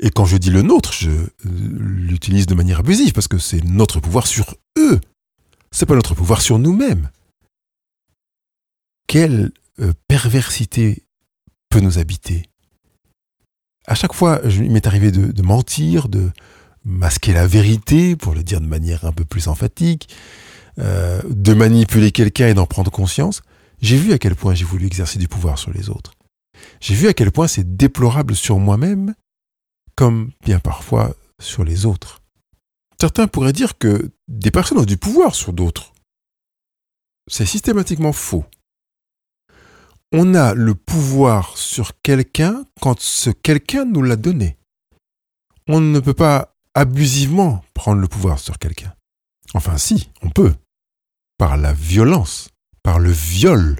Et 0.00 0.10
quand 0.10 0.24
je 0.24 0.36
dis 0.36 0.50
le 0.50 0.62
nôtre, 0.62 0.92
je 0.92 1.10
euh, 1.10 1.28
l'utilise 1.44 2.46
de 2.46 2.54
manière 2.54 2.80
abusive 2.80 3.12
parce 3.12 3.28
que 3.28 3.38
c'est 3.38 3.62
notre 3.64 4.00
pouvoir 4.00 4.26
sur 4.26 4.54
eux. 4.78 5.00
c'est 5.70 5.86
pas 5.86 5.94
notre 5.94 6.14
pouvoir 6.14 6.40
sur 6.40 6.58
nous-mêmes. 6.58 7.10
Quelle 9.06 9.52
euh, 9.80 9.92
perversité 10.08 11.04
peut 11.68 11.80
nous 11.80 11.98
habiter? 11.98 12.46
À 13.86 13.94
chaque 13.94 14.12
fois, 14.12 14.40
il 14.44 14.70
m'est 14.70 14.86
arrivé 14.86 15.10
de, 15.10 15.42
mentir, 15.42 16.08
de 16.08 16.30
masquer 16.84 17.32
la 17.32 17.46
vérité, 17.46 18.14
pour 18.14 18.34
le 18.34 18.42
dire 18.42 18.60
de 18.60 18.66
manière 18.66 19.04
un 19.04 19.12
peu 19.12 19.24
plus 19.24 19.48
emphatique, 19.48 20.08
euh, 20.78 21.20
de 21.28 21.54
manipuler 21.54 22.12
quelqu'un 22.12 22.48
et 22.48 22.54
d'en 22.54 22.66
prendre 22.66 22.90
conscience. 22.90 23.42
J'ai 23.80 23.96
vu 23.96 24.12
à 24.12 24.18
quel 24.18 24.36
point 24.36 24.54
j'ai 24.54 24.64
voulu 24.64 24.86
exercer 24.86 25.18
du 25.18 25.28
pouvoir 25.28 25.58
sur 25.58 25.72
les 25.72 25.88
autres. 25.88 26.12
J'ai 26.80 26.94
vu 26.94 27.08
à 27.08 27.14
quel 27.14 27.32
point 27.32 27.46
c'est 27.46 27.76
déplorable 27.76 28.36
sur 28.36 28.58
moi-même, 28.58 29.14
comme 29.96 30.32
bien 30.44 30.58
parfois 30.58 31.14
sur 31.40 31.64
les 31.64 31.86
autres. 31.86 32.20
Certains 33.00 33.26
pourraient 33.26 33.54
dire 33.54 33.78
que 33.78 34.10
des 34.28 34.50
personnes 34.50 34.78
ont 34.78 34.84
du 34.84 34.98
pouvoir 34.98 35.34
sur 35.34 35.52
d'autres. 35.52 35.94
C'est 37.30 37.46
systématiquement 37.46 38.12
faux. 38.12 38.44
On 40.12 40.34
a 40.34 40.54
le 40.54 40.74
pouvoir 40.74 41.56
sur 41.56 41.98
quelqu'un 42.02 42.64
quand 42.80 43.00
ce 43.00 43.30
quelqu'un 43.30 43.84
nous 43.84 44.02
l'a 44.02 44.16
donné. 44.16 44.58
On 45.68 45.80
ne 45.80 46.00
peut 46.00 46.14
pas 46.14 46.56
abusivement 46.74 47.64
prendre 47.74 48.00
le 48.00 48.08
pouvoir 48.08 48.38
sur 48.38 48.58
quelqu'un. 48.58 48.94
Enfin 49.54 49.78
si, 49.78 50.10
on 50.22 50.30
peut. 50.30 50.54
Par 51.38 51.56
la 51.56 51.72
violence, 51.72 52.50
par 52.82 52.98
le 52.98 53.10
viol, 53.10 53.78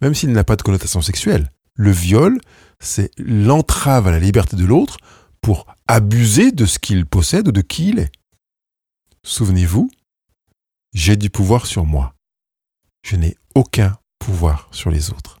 même 0.00 0.14
s'il 0.14 0.32
n'a 0.32 0.44
pas 0.44 0.56
de 0.56 0.62
connotation 0.62 1.02
sexuelle. 1.02 1.50
Le 1.74 1.90
viol, 1.90 2.40
c'est 2.80 3.10
l'entrave 3.18 4.06
à 4.06 4.10
la 4.10 4.18
liberté 4.18 4.56
de 4.56 4.64
l'autre 4.64 4.98
pour 5.40 5.66
abuser 5.86 6.52
de 6.52 6.66
ce 6.66 6.78
qu'il 6.78 7.06
possède 7.06 7.48
ou 7.48 7.52
de 7.52 7.60
qui 7.60 7.88
il 7.88 7.98
est. 7.98 8.12
Souvenez-vous, 9.24 9.90
j'ai 10.92 11.16
du 11.16 11.30
pouvoir 11.30 11.66
sur 11.66 11.84
moi. 11.84 12.14
Je 13.02 13.16
n'ai 13.16 13.36
aucun 13.54 13.96
pouvoir 14.18 14.68
sur 14.70 14.90
les 14.90 15.10
autres. 15.10 15.40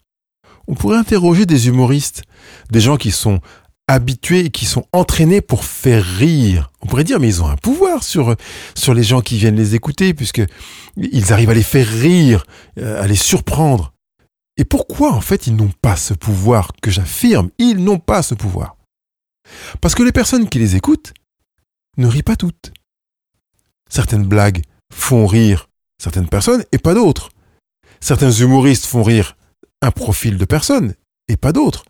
On 0.66 0.74
pourrait 0.74 0.98
interroger 0.98 1.46
des 1.46 1.68
humoristes, 1.68 2.22
des 2.70 2.80
gens 2.80 2.96
qui 2.96 3.10
sont 3.10 3.40
habitués 3.86 4.46
et 4.46 4.50
qui 4.50 4.64
sont 4.64 4.86
entraînés 4.92 5.40
pour 5.40 5.64
faire 5.64 6.04
rire. 6.04 6.70
On 6.80 6.86
pourrait 6.86 7.04
dire, 7.04 7.20
mais 7.20 7.28
ils 7.28 7.42
ont 7.42 7.48
un 7.48 7.56
pouvoir 7.56 8.02
sur, 8.02 8.34
les 8.94 9.02
gens 9.02 9.20
qui 9.20 9.36
viennent 9.36 9.56
les 9.56 9.74
écouter, 9.74 10.14
puisque 10.14 10.42
ils 10.96 11.32
arrivent 11.32 11.50
à 11.50 11.54
les 11.54 11.62
faire 11.62 11.86
rire, 11.86 12.44
euh, 12.78 13.02
à 13.02 13.06
les 13.06 13.16
surprendre. 13.16 13.92
Et 14.56 14.64
pourquoi, 14.64 15.12
en 15.12 15.20
fait, 15.20 15.46
ils 15.46 15.56
n'ont 15.56 15.72
pas 15.82 15.96
ce 15.96 16.14
pouvoir 16.14 16.70
que 16.80 16.90
j'affirme? 16.90 17.50
Ils 17.58 17.82
n'ont 17.82 17.98
pas 17.98 18.22
ce 18.22 18.34
pouvoir. 18.34 18.76
Parce 19.80 19.94
que 19.94 20.02
les 20.02 20.12
personnes 20.12 20.48
qui 20.48 20.58
les 20.58 20.76
écoutent 20.76 21.12
ne 21.96 22.06
rient 22.06 22.22
pas 22.22 22.36
toutes. 22.36 22.72
Certaines 23.90 24.24
blagues 24.24 24.62
font 24.92 25.26
rire 25.26 25.68
certaines 25.98 26.28
personnes 26.28 26.64
et 26.72 26.78
pas 26.78 26.94
d'autres. 26.94 27.30
Certains 28.00 28.30
humoristes 28.30 28.86
font 28.86 29.02
rire 29.02 29.36
un 29.82 29.90
profil 29.90 30.38
de 30.38 30.44
personnes 30.44 30.94
et 31.28 31.36
pas 31.36 31.52
d'autres. 31.52 31.84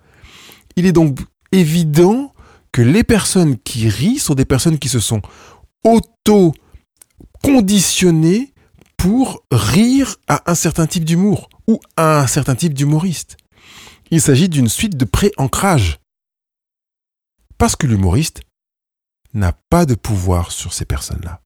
Il 0.76 0.86
est 0.86 0.92
donc 0.92 1.18
évident 1.54 2.32
que 2.72 2.82
les 2.82 3.04
personnes 3.04 3.58
qui 3.58 3.88
rient 3.88 4.18
sont 4.18 4.34
des 4.34 4.44
personnes 4.44 4.78
qui 4.78 4.88
se 4.88 5.00
sont 5.00 5.22
auto-conditionnées 5.84 8.52
pour 8.96 9.44
rire 9.50 10.16
à 10.28 10.50
un 10.50 10.54
certain 10.54 10.86
type 10.86 11.04
d'humour 11.04 11.48
ou 11.66 11.80
à 11.96 12.20
un 12.20 12.26
certain 12.26 12.54
type 12.54 12.74
d'humoriste. 12.74 13.36
Il 14.10 14.20
s'agit 14.20 14.48
d'une 14.48 14.68
suite 14.68 14.96
de 14.96 15.04
pré-ancrage. 15.04 15.98
Parce 17.58 17.76
que 17.76 17.86
l'humoriste 17.86 18.42
n'a 19.32 19.52
pas 19.70 19.86
de 19.86 19.94
pouvoir 19.94 20.52
sur 20.52 20.72
ces 20.72 20.84
personnes-là. 20.84 21.40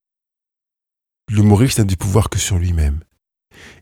L'humoriste 1.30 1.78
n'a 1.78 1.84
du 1.84 1.96
pouvoir 1.96 2.30
que 2.30 2.38
sur 2.38 2.58
lui-même. 2.58 3.00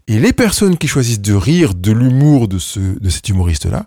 Et 0.07 0.19
les 0.19 0.33
personnes 0.33 0.79
qui 0.79 0.89
choisissent 0.89 1.21
de 1.21 1.35
rire 1.35 1.75
de 1.75 1.93
l'humour 1.93 2.49
de, 2.49 2.59
ce, 2.59 2.81
de 2.81 3.11
cet 3.11 3.29
humoriste-là 3.29 3.87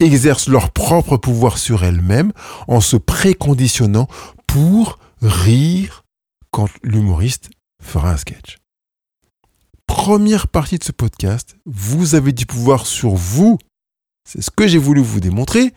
exercent 0.00 0.48
leur 0.48 0.70
propre 0.70 1.16
pouvoir 1.16 1.58
sur 1.58 1.84
elles-mêmes 1.84 2.32
en 2.66 2.80
se 2.80 2.96
préconditionnant 2.96 4.08
pour 4.46 4.98
rire 5.22 6.04
quand 6.50 6.68
l'humoriste 6.82 7.50
fera 7.82 8.12
un 8.12 8.16
sketch. 8.16 8.58
Première 9.86 10.48
partie 10.48 10.78
de 10.78 10.84
ce 10.84 10.92
podcast, 10.92 11.56
vous 11.66 12.14
avez 12.14 12.32
du 12.32 12.46
pouvoir 12.46 12.86
sur 12.86 13.10
vous. 13.10 13.58
C'est 14.28 14.42
ce 14.42 14.50
que 14.50 14.66
j'ai 14.66 14.78
voulu 14.78 15.00
vous 15.00 15.20
démontrer 15.20 15.72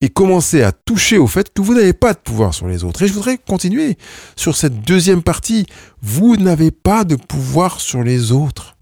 et 0.00 0.08
commencer 0.08 0.62
à 0.62 0.72
toucher 0.72 1.18
au 1.18 1.26
fait 1.26 1.52
que 1.52 1.60
vous 1.60 1.74
n'avez 1.74 1.92
pas 1.92 2.14
de 2.14 2.18
pouvoir 2.18 2.54
sur 2.54 2.66
les 2.66 2.84
autres. 2.84 3.02
Et 3.02 3.08
je 3.08 3.12
voudrais 3.12 3.38
continuer 3.38 3.98
sur 4.34 4.56
cette 4.56 4.80
deuxième 4.80 5.22
partie. 5.22 5.66
Vous 6.00 6.36
n'avez 6.36 6.70
pas 6.70 7.04
de 7.04 7.16
pouvoir 7.16 7.80
sur 7.80 8.02
les 8.02 8.32
autres. 8.32 8.76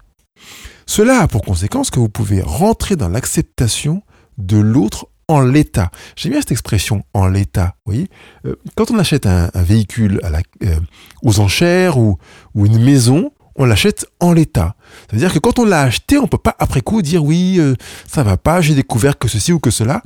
Cela 0.85 1.21
a 1.21 1.27
pour 1.27 1.43
conséquence 1.43 1.91
que 1.91 1.99
vous 1.99 2.09
pouvez 2.09 2.41
rentrer 2.41 2.95
dans 2.95 3.09
l'acceptation 3.09 4.01
de 4.37 4.57
l'autre 4.57 5.07
en 5.29 5.41
l'état. 5.41 5.91
J'aime 6.15 6.31
bien 6.31 6.41
cette 6.41 6.51
expression 6.51 7.03
en 7.13 7.27
l'état. 7.27 7.75
Voyez, 7.85 8.07
euh, 8.45 8.55
quand 8.75 8.89
on 8.89 8.97
achète 8.97 9.27
un, 9.27 9.49
véhicule 9.55 10.19
euh, 10.63 10.79
aux 11.21 11.39
enchères 11.39 11.99
ou, 11.99 12.17
une 12.55 12.83
maison, 12.83 13.31
on 13.55 13.65
l'achète 13.65 14.07
en 14.19 14.33
l'état. 14.33 14.75
Ça 15.01 15.15
veut 15.15 15.19
dire 15.19 15.31
que 15.31 15.39
quand 15.39 15.59
on 15.59 15.65
l'a 15.65 15.83
acheté, 15.83 16.17
on 16.17 16.27
peut 16.27 16.39
pas 16.39 16.55
après 16.57 16.81
coup 16.81 17.03
dire 17.03 17.23
oui, 17.23 17.57
euh, 17.59 17.75
ça 18.07 18.23
va 18.23 18.37
pas, 18.37 18.59
j'ai 18.59 18.73
découvert 18.73 19.19
que 19.19 19.27
ceci 19.27 19.53
ou 19.53 19.59
que 19.59 19.69
cela. 19.69 20.01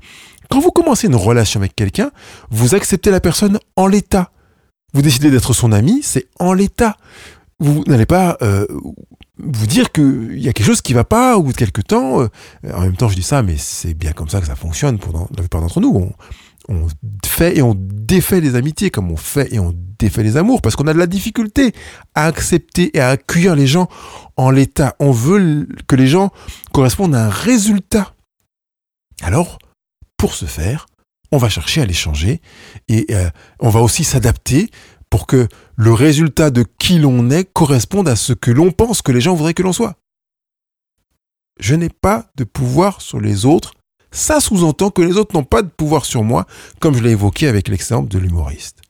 Quand 0.50 0.60
vous 0.60 0.72
commencez 0.72 1.08
une 1.08 1.16
relation 1.16 1.62
avec 1.62 1.74
quelqu'un, 1.74 2.12
vous 2.50 2.76
acceptez 2.76 3.10
la 3.10 3.22
personne 3.22 3.60
en 3.78 3.88
l'état. 3.88 4.32
Vous 4.94 5.02
décidez 5.02 5.32
d'être 5.32 5.54
son 5.54 5.72
ami, 5.72 6.02
c'est 6.04 6.28
en 6.38 6.52
l'état. 6.52 6.98
Vous 7.64 7.84
n'allez 7.88 8.06
pas 8.06 8.38
vous 9.38 9.68
dire 9.68 9.92
qu'il 9.92 10.40
y 10.40 10.48
a 10.48 10.54
quelque 10.54 10.66
chose 10.66 10.82
qui 10.82 10.94
va 10.94 11.04
pas 11.04 11.38
au 11.38 11.44
bout 11.44 11.54
de 11.54 11.58
quelques 11.58 11.88
temps. 11.88 12.22
Euh, 12.22 12.28
en 12.74 12.82
même 12.82 12.96
temps, 12.96 13.10
je 13.10 13.16
dis 13.16 13.24
ça, 13.24 13.42
mais 13.42 13.58
c'est 13.58 13.94
bien 13.94 14.14
comme 14.14 14.30
ça 14.30 14.40
que 14.40 14.48
ça 14.48 14.56
fonctionne 14.56 15.00
pour 15.00 15.14
la 15.14 15.42
plupart 15.42 15.62
d'entre 15.62 15.82
nous. 15.82 15.94
On, 16.70 16.74
on, 16.74 16.88
fait 17.26 17.58
et 17.58 17.62
on 17.62 17.76
défait 17.76 18.42
les 18.42 18.56
amitiés 18.56 18.90
comme 18.90 19.12
on 19.12 19.18
fait 19.18 19.54
et 19.54 19.60
on 19.60 19.74
défait 20.00 20.24
les 20.24 20.38
amours 20.38 20.62
parce 20.62 20.76
qu'on 20.76 20.88
a 20.88 20.94
de 20.94 21.00
la 21.00 21.08
difficulté 21.08 21.74
à 22.16 22.26
accepter 22.26 22.96
et 22.96 23.02
à 23.02 23.10
accueillir 23.10 23.56
les 23.56 23.68
gens 23.68 23.90
en 24.38 24.52
l'état. 24.52 24.96
On 25.00 25.12
veut 25.12 25.68
que 25.88 25.96
les 25.96 26.08
gens 26.08 26.32
correspondent 26.72 27.16
à 27.16 27.26
un 27.26 27.30
résultat. 27.30 28.14
Alors, 29.24 29.58
pour 30.18 30.36
ce 30.36 30.46
faire, 30.46 30.86
on 31.32 31.38
va 31.38 31.50
chercher 31.50 31.82
à 31.82 31.86
les 31.86 31.94
changer 31.94 32.42
et 32.88 33.08
euh, 33.10 33.30
on 33.60 33.70
va 33.70 33.82
aussi 33.82 34.04
s'adapter 34.04 34.70
pour 35.14 35.28
que 35.28 35.48
le 35.76 35.94
résultat 35.94 36.50
de 36.50 36.66
qui 36.80 36.98
l'on 36.98 37.30
est 37.30 37.44
corresponde 37.44 38.10
à 38.10 38.16
ce 38.16 38.34
que 38.34 38.50
l'on 38.50 38.72
pense 38.72 39.04
que 39.04 39.12
les 39.12 39.22
gens 39.22 39.36
voudraient 39.36 39.54
que 39.54 39.62
l'on 39.62 39.72
soit. 39.72 39.96
Je 41.60 41.76
n'ai 41.76 41.90
pas 41.90 42.32
de 42.36 42.44
pouvoir 42.44 43.00
sur 43.00 43.20
les 43.20 43.46
autres. 43.46 43.76
Ça 44.10 44.40
sous-entend 44.40 44.90
que 44.90 45.04
les 45.04 45.16
autres 45.18 45.36
n'ont 45.36 45.44
pas 45.44 45.62
de 45.62 45.70
pouvoir 45.70 46.06
sur 46.06 46.24
moi, 46.24 46.48
comme 46.80 46.96
je 46.96 47.04
l'ai 47.04 47.12
évoqué 47.12 47.48
avec 47.48 47.68
l'exemple 47.68 48.10
de 48.10 48.18
l'humoriste. 48.18 48.82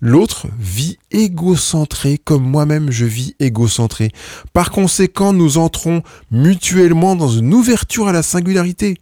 L'autre 0.00 0.46
vit 0.56 0.98
égocentré 1.10 2.16
comme 2.16 2.48
moi-même 2.48 2.92
je 2.92 3.04
vis 3.04 3.34
égocentré. 3.40 4.12
Par 4.52 4.70
conséquent, 4.70 5.32
nous 5.32 5.58
entrons 5.58 6.04
mutuellement 6.30 7.16
dans 7.16 7.26
une 7.28 7.52
ouverture 7.54 8.06
à 8.06 8.12
la 8.12 8.22
singularité. 8.22 8.98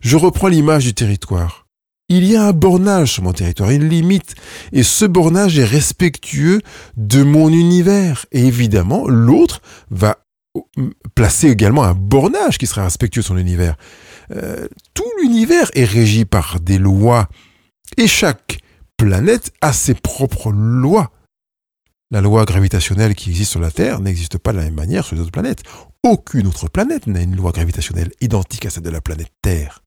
Je 0.00 0.16
reprends 0.16 0.46
l'image 0.46 0.84
du 0.84 0.94
territoire 0.94 1.59
il 2.10 2.24
y 2.24 2.36
a 2.36 2.44
un 2.44 2.52
bornage 2.52 3.12
sur 3.12 3.22
mon 3.22 3.32
territoire, 3.32 3.70
une 3.70 3.88
limite. 3.88 4.34
Et 4.72 4.82
ce 4.82 5.04
bornage 5.04 5.58
est 5.58 5.64
respectueux 5.64 6.60
de 6.96 7.22
mon 7.22 7.48
univers. 7.48 8.26
Et 8.32 8.44
évidemment, 8.44 9.06
l'autre 9.06 9.62
va 9.90 10.18
placer 11.14 11.48
également 11.48 11.84
un 11.84 11.94
bornage 11.94 12.58
qui 12.58 12.66
sera 12.66 12.82
respectueux 12.82 13.22
de 13.22 13.26
son 13.26 13.38
univers. 13.38 13.76
Euh, 14.32 14.66
tout 14.92 15.08
l'univers 15.22 15.70
est 15.74 15.84
régi 15.84 16.24
par 16.24 16.58
des 16.58 16.78
lois. 16.78 17.28
Et 17.96 18.08
chaque 18.08 18.58
planète 18.96 19.52
a 19.60 19.72
ses 19.72 19.94
propres 19.94 20.50
lois. 20.50 21.12
La 22.10 22.20
loi 22.20 22.44
gravitationnelle 22.44 23.14
qui 23.14 23.30
existe 23.30 23.52
sur 23.52 23.60
la 23.60 23.70
Terre 23.70 24.00
n'existe 24.00 24.36
pas 24.36 24.50
de 24.50 24.58
la 24.58 24.64
même 24.64 24.74
manière 24.74 25.04
sur 25.04 25.14
les 25.14 25.22
autres 25.22 25.30
planètes. 25.30 25.62
Aucune 26.02 26.48
autre 26.48 26.68
planète 26.68 27.06
n'a 27.06 27.22
une 27.22 27.36
loi 27.36 27.52
gravitationnelle 27.52 28.10
identique 28.20 28.66
à 28.66 28.70
celle 28.70 28.82
de 28.82 28.90
la 28.90 29.00
planète 29.00 29.30
Terre 29.42 29.84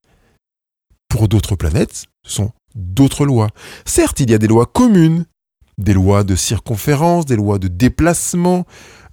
pour 1.14 1.28
d'autres 1.28 1.56
planètes, 1.56 2.06
ce 2.26 2.34
sont 2.38 2.52
d'autres 2.74 3.24
lois. 3.24 3.52
Certes, 3.86 4.20
il 4.20 4.32
y 4.32 4.34
a 4.34 4.40
des 4.40 4.48
lois 4.48 4.66
communes, 4.66 5.28
des 5.78 5.94
lois 5.94 6.24
de 6.24 6.36
circonférence, 6.36 7.28
des 7.28 7.36
lois 7.36 7.60
de 7.60 7.68
déplacement, 7.68 8.66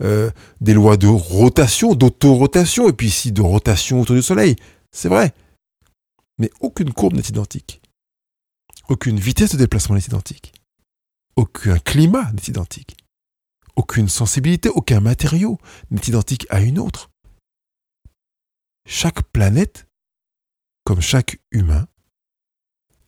euh, 0.03 0.31
des 0.63 0.73
lois 0.73 0.97
de 0.97 1.07
rotation, 1.07 1.95
d'autorotation, 1.95 2.89
et 2.89 2.95
puis 2.95 3.09
ici 3.09 3.33
de 3.33 3.43
rotation 3.43 4.01
autour 4.01 4.17
du 4.17 4.23
Soleil. 4.23 4.57
C'est 4.91 5.11
vrai. 5.11 5.35
Mais 6.39 6.51
aucune 6.61 6.91
courbe 6.91 7.13
n'est 7.13 7.21
identique. 7.21 7.83
Aucune 8.89 9.21
vitesse 9.21 9.53
de 9.53 9.59
déplacement 9.59 9.95
n'est 9.95 10.01
identique. 10.01 10.55
Aucun 11.37 11.79
climat 11.79 12.33
n'est 12.33 12.49
identique. 12.49 12.97
Aucune 13.77 14.09
sensibilité, 14.09 14.71
aucun 14.71 15.01
matériau 15.01 15.59
n'est 15.91 16.01
identique 16.09 16.47
à 16.49 16.63
une 16.63 16.79
autre. 16.79 17.11
Chaque 18.87 19.23
planète 19.25 19.87
comme 20.85 21.01
chaque 21.01 21.39
humain, 21.51 21.87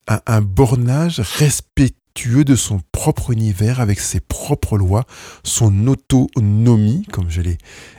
a 0.07 0.23
un 0.27 0.41
bornage 0.41 1.21
respectueux 1.21 2.45
de 2.45 2.57
son 2.57 2.81
propre 2.93 3.31
univers 3.31 3.81
avec 3.81 4.01
ses 4.01 4.21
propres 4.21 4.77
lois, 4.77 5.05
son 5.45 5.87
autonomie, 5.87 7.07
comme 7.13 7.31
je 7.31 7.41
l'ai 7.41 7.59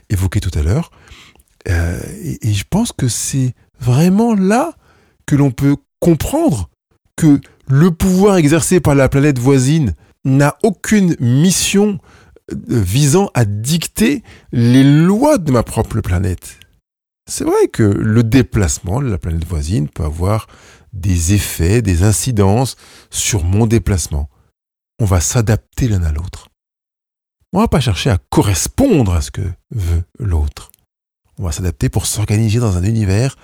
évoqué 0.09 0.39
tout 0.39 0.57
à 0.57 0.61
l'heure. 0.61 0.91
Euh, 1.69 1.99
et, 2.21 2.49
et 2.49 2.53
je 2.53 2.65
pense 2.69 2.91
que 2.91 3.07
c'est 3.07 3.53
vraiment 3.79 4.35
là 4.35 4.73
que 5.25 5.35
l'on 5.35 5.51
peut 5.51 5.77
comprendre 5.99 6.69
que 7.15 7.39
le 7.67 7.91
pouvoir 7.91 8.37
exercé 8.37 8.79
par 8.79 8.95
la 8.95 9.09
planète 9.09 9.39
voisine 9.39 9.93
n'a 10.25 10.57
aucune 10.63 11.15
mission 11.19 11.99
euh, 12.51 12.55
visant 12.67 13.29
à 13.33 13.45
dicter 13.45 14.23
les 14.51 14.83
lois 14.83 15.37
de 15.37 15.51
ma 15.51 15.63
propre 15.63 16.01
planète. 16.01 16.59
C'est 17.29 17.45
vrai 17.45 17.67
que 17.71 17.83
le 17.83 18.23
déplacement 18.23 19.01
de 19.01 19.07
la 19.07 19.17
planète 19.17 19.45
voisine 19.45 19.87
peut 19.87 20.03
avoir 20.03 20.47
des 20.93 21.33
effets, 21.33 21.81
des 21.81 22.03
incidences 22.03 22.75
sur 23.09 23.43
mon 23.43 23.65
déplacement. 23.65 24.29
On 24.99 25.05
va 25.05 25.19
s'adapter 25.19 25.87
l'un 25.87 26.03
à 26.03 26.11
l'autre. 26.11 26.49
On 27.51 27.59
va 27.59 27.67
pas 27.67 27.79
chercher 27.79 28.09
à 28.09 28.19
correspondre 28.29 29.13
à 29.13 29.21
ce 29.21 29.31
que 29.31 29.51
veut 29.71 30.03
l'autre. 30.17 30.71
On 31.37 31.43
va 31.43 31.51
s'adapter 31.51 31.89
pour 31.89 32.05
s'organiser 32.05 32.59
dans 32.59 32.77
un 32.77 32.83
univers 32.83 33.35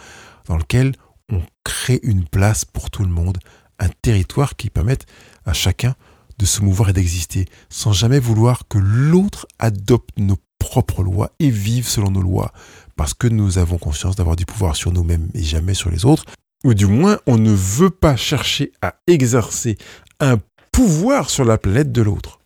dans 0.46 0.58
lequel 0.58 0.94
on 1.32 1.41
crée 1.63 2.00
une 2.03 2.27
place 2.27 2.65
pour 2.65 2.89
tout 2.89 3.03
le 3.03 3.10
monde, 3.10 3.38
un 3.79 3.89
territoire 4.01 4.56
qui 4.56 4.70
permette 4.70 5.06
à 5.46 5.53
chacun 5.53 5.96
de 6.38 6.46
se 6.46 6.62
mouvoir 6.62 6.89
et 6.89 6.94
d'exister, 6.94 7.46
sans 7.70 7.91
jamais 7.91 8.20
vouloir 8.20 8.68
que 8.68 8.77
l'autre 8.77 9.46
adopte 9.60 10.18
nos 10.18 10.38
propres 10.58 11.03
lois 11.03 11.32
et 11.39 11.50
vive 11.50 11.88
selon 11.88 12.12
nos 12.12 12.22
lois, 12.22 12.51
parce 12.96 13.13
que 13.13 13.27
nous 13.27 13.58
avons 13.58 13.77
conscience 13.77 14.15
d'avoir 14.15 14.36
du 14.36 14.46
pouvoir 14.46 14.75
sur 14.75 14.91
nous-mêmes 14.91 15.29
et 15.34 15.44
jamais 15.44 15.74
sur 15.74 15.89
les 15.89 16.06
autres, 16.06 16.25
ou 16.63 16.74
du 16.74 16.86
moins 16.86 17.20
on 17.25 17.38
ne 17.38 17.54
veut 17.54 17.89
pas 17.89 18.16
chercher 18.16 18.72
à 18.82 19.00
exercer 19.08 19.78
un 20.20 20.38
pouvoir 20.72 21.30
sur 21.30 21.46
la 21.46 21.58
planète 21.58 21.92
de 21.92 22.01
l'autre. 22.01 22.39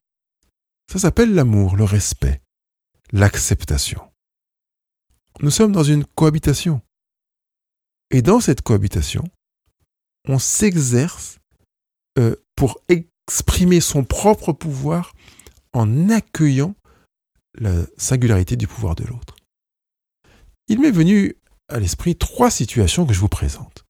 Ça 0.92 1.00
s'appelle 1.00 1.34
l'amour, 1.34 1.76
le 1.76 1.84
respect, 1.84 2.42
l'acceptation. 3.12 4.02
Nous 5.42 5.52
sommes 5.52 5.72
dans 5.72 5.84
une 5.84 6.06
cohabitation. 6.06 6.82
Et 8.12 8.22
dans 8.22 8.40
cette 8.40 8.62
cohabitation, 8.62 9.24
on 10.28 10.38
s'exerce 10.38 11.40
euh, 12.20 12.36
pour 12.56 12.80
exprimer 12.90 13.82
son 13.82 14.04
propre 14.04 14.54
pouvoir 14.54 15.14
en 15.74 16.10
accueillant 16.10 16.76
la 17.56 17.86
singularité 17.98 18.56
du 18.56 18.68
pouvoir 18.68 18.96
de 18.96 19.06
l'autre. 19.06 19.36
Il 20.68 20.80
m'est 20.80 20.92
venu 20.92 21.36
à 21.68 21.80
l'esprit 21.80 22.16
trois 22.16 22.52
situations 22.52 23.06
que 23.06 23.14
je 23.14 23.20
vous 23.20 23.30
présente. 23.30 23.83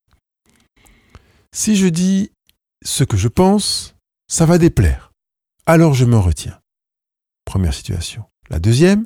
Si 1.56 1.76
je 1.76 1.86
dis 1.86 2.32
ce 2.84 3.04
que 3.04 3.16
je 3.16 3.28
pense, 3.28 3.96
ça 4.28 4.48
va 4.48 4.58
déplaire. 4.58 5.14
Alors 5.68 5.94
je 5.94 6.04
m'en 6.04 6.20
retiens. 6.20 6.60
Première 7.46 7.76
situation. 7.76 8.26
La 8.50 8.60
deuxième, 8.60 9.06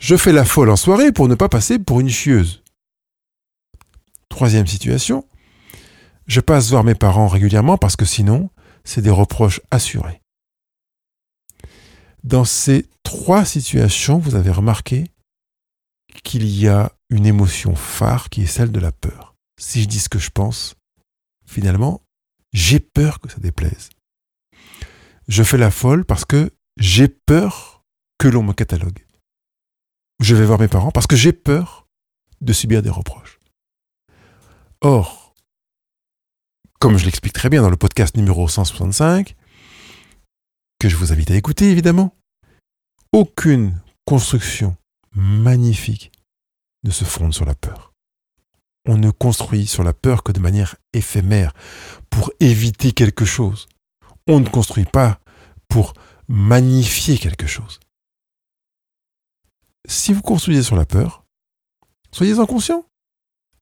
je 0.00 0.16
fais 0.16 0.32
la 0.32 0.44
folle 0.44 0.70
en 0.70 0.76
soirée 0.76 1.12
pour 1.12 1.28
ne 1.28 1.36
pas 1.36 1.48
passer 1.48 1.78
pour 1.78 2.00
une 2.00 2.08
chieuse. 2.08 2.64
Troisième 4.28 4.66
situation, 4.66 5.24
je 6.26 6.40
passe 6.40 6.68
voir 6.70 6.82
mes 6.82 6.96
parents 6.96 7.28
régulièrement 7.28 7.78
parce 7.78 7.94
que 7.94 8.06
sinon, 8.06 8.50
c'est 8.82 9.02
des 9.02 9.10
reproches 9.10 9.60
assurés. 9.70 10.20
Dans 12.24 12.44
ces 12.44 12.86
trois 13.04 13.44
situations, 13.44 14.18
vous 14.18 14.34
avez 14.34 14.50
remarqué 14.50 15.12
qu'il 16.24 16.44
y 16.44 16.66
a 16.66 16.90
une 17.08 17.26
émotion 17.26 17.76
phare 17.76 18.30
qui 18.30 18.42
est 18.42 18.46
celle 18.46 18.72
de 18.72 18.80
la 18.80 18.90
peur. 18.90 19.36
Si 19.60 19.82
je 19.82 19.88
dis 19.88 20.00
ce 20.00 20.08
que 20.08 20.18
je 20.18 20.30
pense, 20.30 20.74
finalement, 21.52 22.02
j'ai 22.52 22.80
peur 22.80 23.20
que 23.20 23.30
ça 23.30 23.38
déplaise. 23.38 23.90
Je 25.28 25.42
fais 25.42 25.58
la 25.58 25.70
folle 25.70 26.04
parce 26.04 26.24
que 26.24 26.50
j'ai 26.78 27.08
peur 27.08 27.84
que 28.18 28.28
l'on 28.28 28.42
me 28.42 28.52
catalogue. 28.52 29.04
Je 30.20 30.34
vais 30.34 30.46
voir 30.46 30.58
mes 30.58 30.68
parents 30.68 30.90
parce 30.90 31.06
que 31.06 31.16
j'ai 31.16 31.32
peur 31.32 31.86
de 32.40 32.52
subir 32.52 32.82
des 32.82 32.90
reproches. 32.90 33.38
Or, 34.80 35.34
comme 36.80 36.96
je 36.96 37.04
l'explique 37.04 37.34
très 37.34 37.50
bien 37.50 37.62
dans 37.62 37.70
le 37.70 37.76
podcast 37.76 38.16
numéro 38.16 38.48
165, 38.48 39.36
que 40.80 40.88
je 40.88 40.96
vous 40.96 41.12
invite 41.12 41.30
à 41.30 41.36
écouter 41.36 41.70
évidemment, 41.70 42.16
aucune 43.12 43.80
construction 44.06 44.76
magnifique 45.14 46.12
ne 46.84 46.90
se 46.90 47.04
fonde 47.04 47.34
sur 47.34 47.44
la 47.44 47.54
peur. 47.54 47.91
On 48.86 48.96
ne 48.96 49.10
construit 49.10 49.66
sur 49.66 49.84
la 49.84 49.92
peur 49.92 50.22
que 50.22 50.32
de 50.32 50.40
manière 50.40 50.76
éphémère, 50.92 51.52
pour 52.10 52.30
éviter 52.40 52.92
quelque 52.92 53.24
chose. 53.24 53.66
On 54.26 54.40
ne 54.40 54.48
construit 54.48 54.84
pas 54.84 55.20
pour 55.68 55.94
magnifier 56.28 57.18
quelque 57.18 57.46
chose. 57.46 57.80
Si 59.88 60.12
vous 60.12 60.22
construisez 60.22 60.62
sur 60.62 60.76
la 60.76 60.86
peur, 60.86 61.24
soyez-en 62.12 62.46
conscient. 62.46 62.84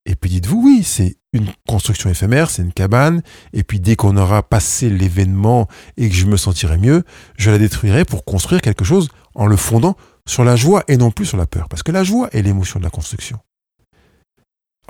Et 0.07 0.17
puis 0.17 0.31
dites-vous, 0.31 0.63
oui, 0.63 0.83
c'est 0.83 1.19
une 1.33 1.53
construction 1.69 2.11
éphémère, 2.11 2.51
c'est 2.51 2.63
une 2.63 2.73
cabane, 2.73 3.23
et 3.53 3.63
puis 3.63 3.81
dès 3.81 3.97
qu'on 3.97 4.17
aura 4.17 4.43
passé 4.43 4.91
l'événement 4.91 5.69
et 5.97 6.09
que 6.09 6.15
je 6.15 6.27
me 6.27 6.37
sentirai 6.37 6.79
mieux, 6.79 7.05
je 7.37 7.51
la 7.51 7.59
détruirai 7.59 8.05
pour 8.05 8.25
construire 8.25 8.63
quelque 8.63 8.85
chose 8.85 9.09
en 9.35 9.47
le 9.47 9.57
fondant 9.57 9.97
sur 10.27 10.45
la 10.45 10.57
joie 10.57 10.85
et 10.89 10.97
non 10.97 11.11
plus 11.11 11.27
sur 11.27 11.37
la 11.37 11.47
peur. 11.47 11.69
Parce 11.69 11.83
que 11.83 11.93
la 11.93 12.05
joie 12.05 12.29
est 12.33 12.43
l'émotion 12.43 12.79
de 12.79 12.85
la 12.85 12.91
construction. 12.91 13.39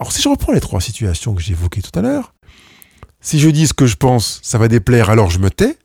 Alors 0.01 0.13
si 0.13 0.23
je 0.23 0.29
reprends 0.31 0.53
les 0.53 0.61
trois 0.61 0.81
situations 0.81 1.35
que 1.35 1.43
j'ai 1.43 1.53
évoquées 1.53 1.83
tout 1.83 1.97
à 1.97 2.01
l'heure, 2.01 2.35
si 3.21 3.39
je 3.39 3.51
dis 3.51 3.67
ce 3.67 3.75
que 3.75 3.87
je 3.87 3.97
pense, 3.97 4.41
ça 4.43 4.57
va 4.57 4.67
déplaire, 4.67 5.11
alors 5.11 5.31
je 5.31 5.39
me 5.39 5.51
tais. 5.51 5.79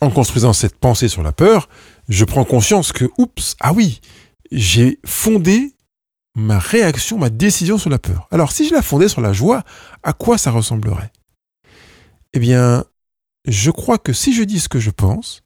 En 0.00 0.10
construisant 0.10 0.54
cette 0.54 0.78
pensée 0.78 1.08
sur 1.08 1.22
la 1.22 1.32
peur, 1.32 1.68
je 2.08 2.24
prends 2.24 2.44
conscience 2.44 2.90
que, 2.90 3.04
oups, 3.18 3.54
ah 3.60 3.74
oui, 3.74 4.00
j'ai 4.50 4.98
fondé 5.04 5.74
ma 6.36 6.58
réaction, 6.58 7.18
ma 7.18 7.28
décision 7.28 7.76
sur 7.76 7.90
la 7.90 7.98
peur. 7.98 8.28
Alors 8.30 8.50
si 8.50 8.66
je 8.66 8.72
la 8.72 8.80
fondais 8.80 9.08
sur 9.08 9.20
la 9.20 9.34
joie, 9.34 9.62
à 10.02 10.14
quoi 10.14 10.38
ça 10.38 10.50
ressemblerait? 10.50 11.12
Eh 12.32 12.38
bien, 12.38 12.84
je 13.46 13.70
crois 13.70 13.98
que 13.98 14.14
si 14.14 14.32
je 14.32 14.42
dis 14.42 14.60
ce 14.60 14.70
que 14.70 14.80
je 14.80 14.90
pense, 14.90 15.42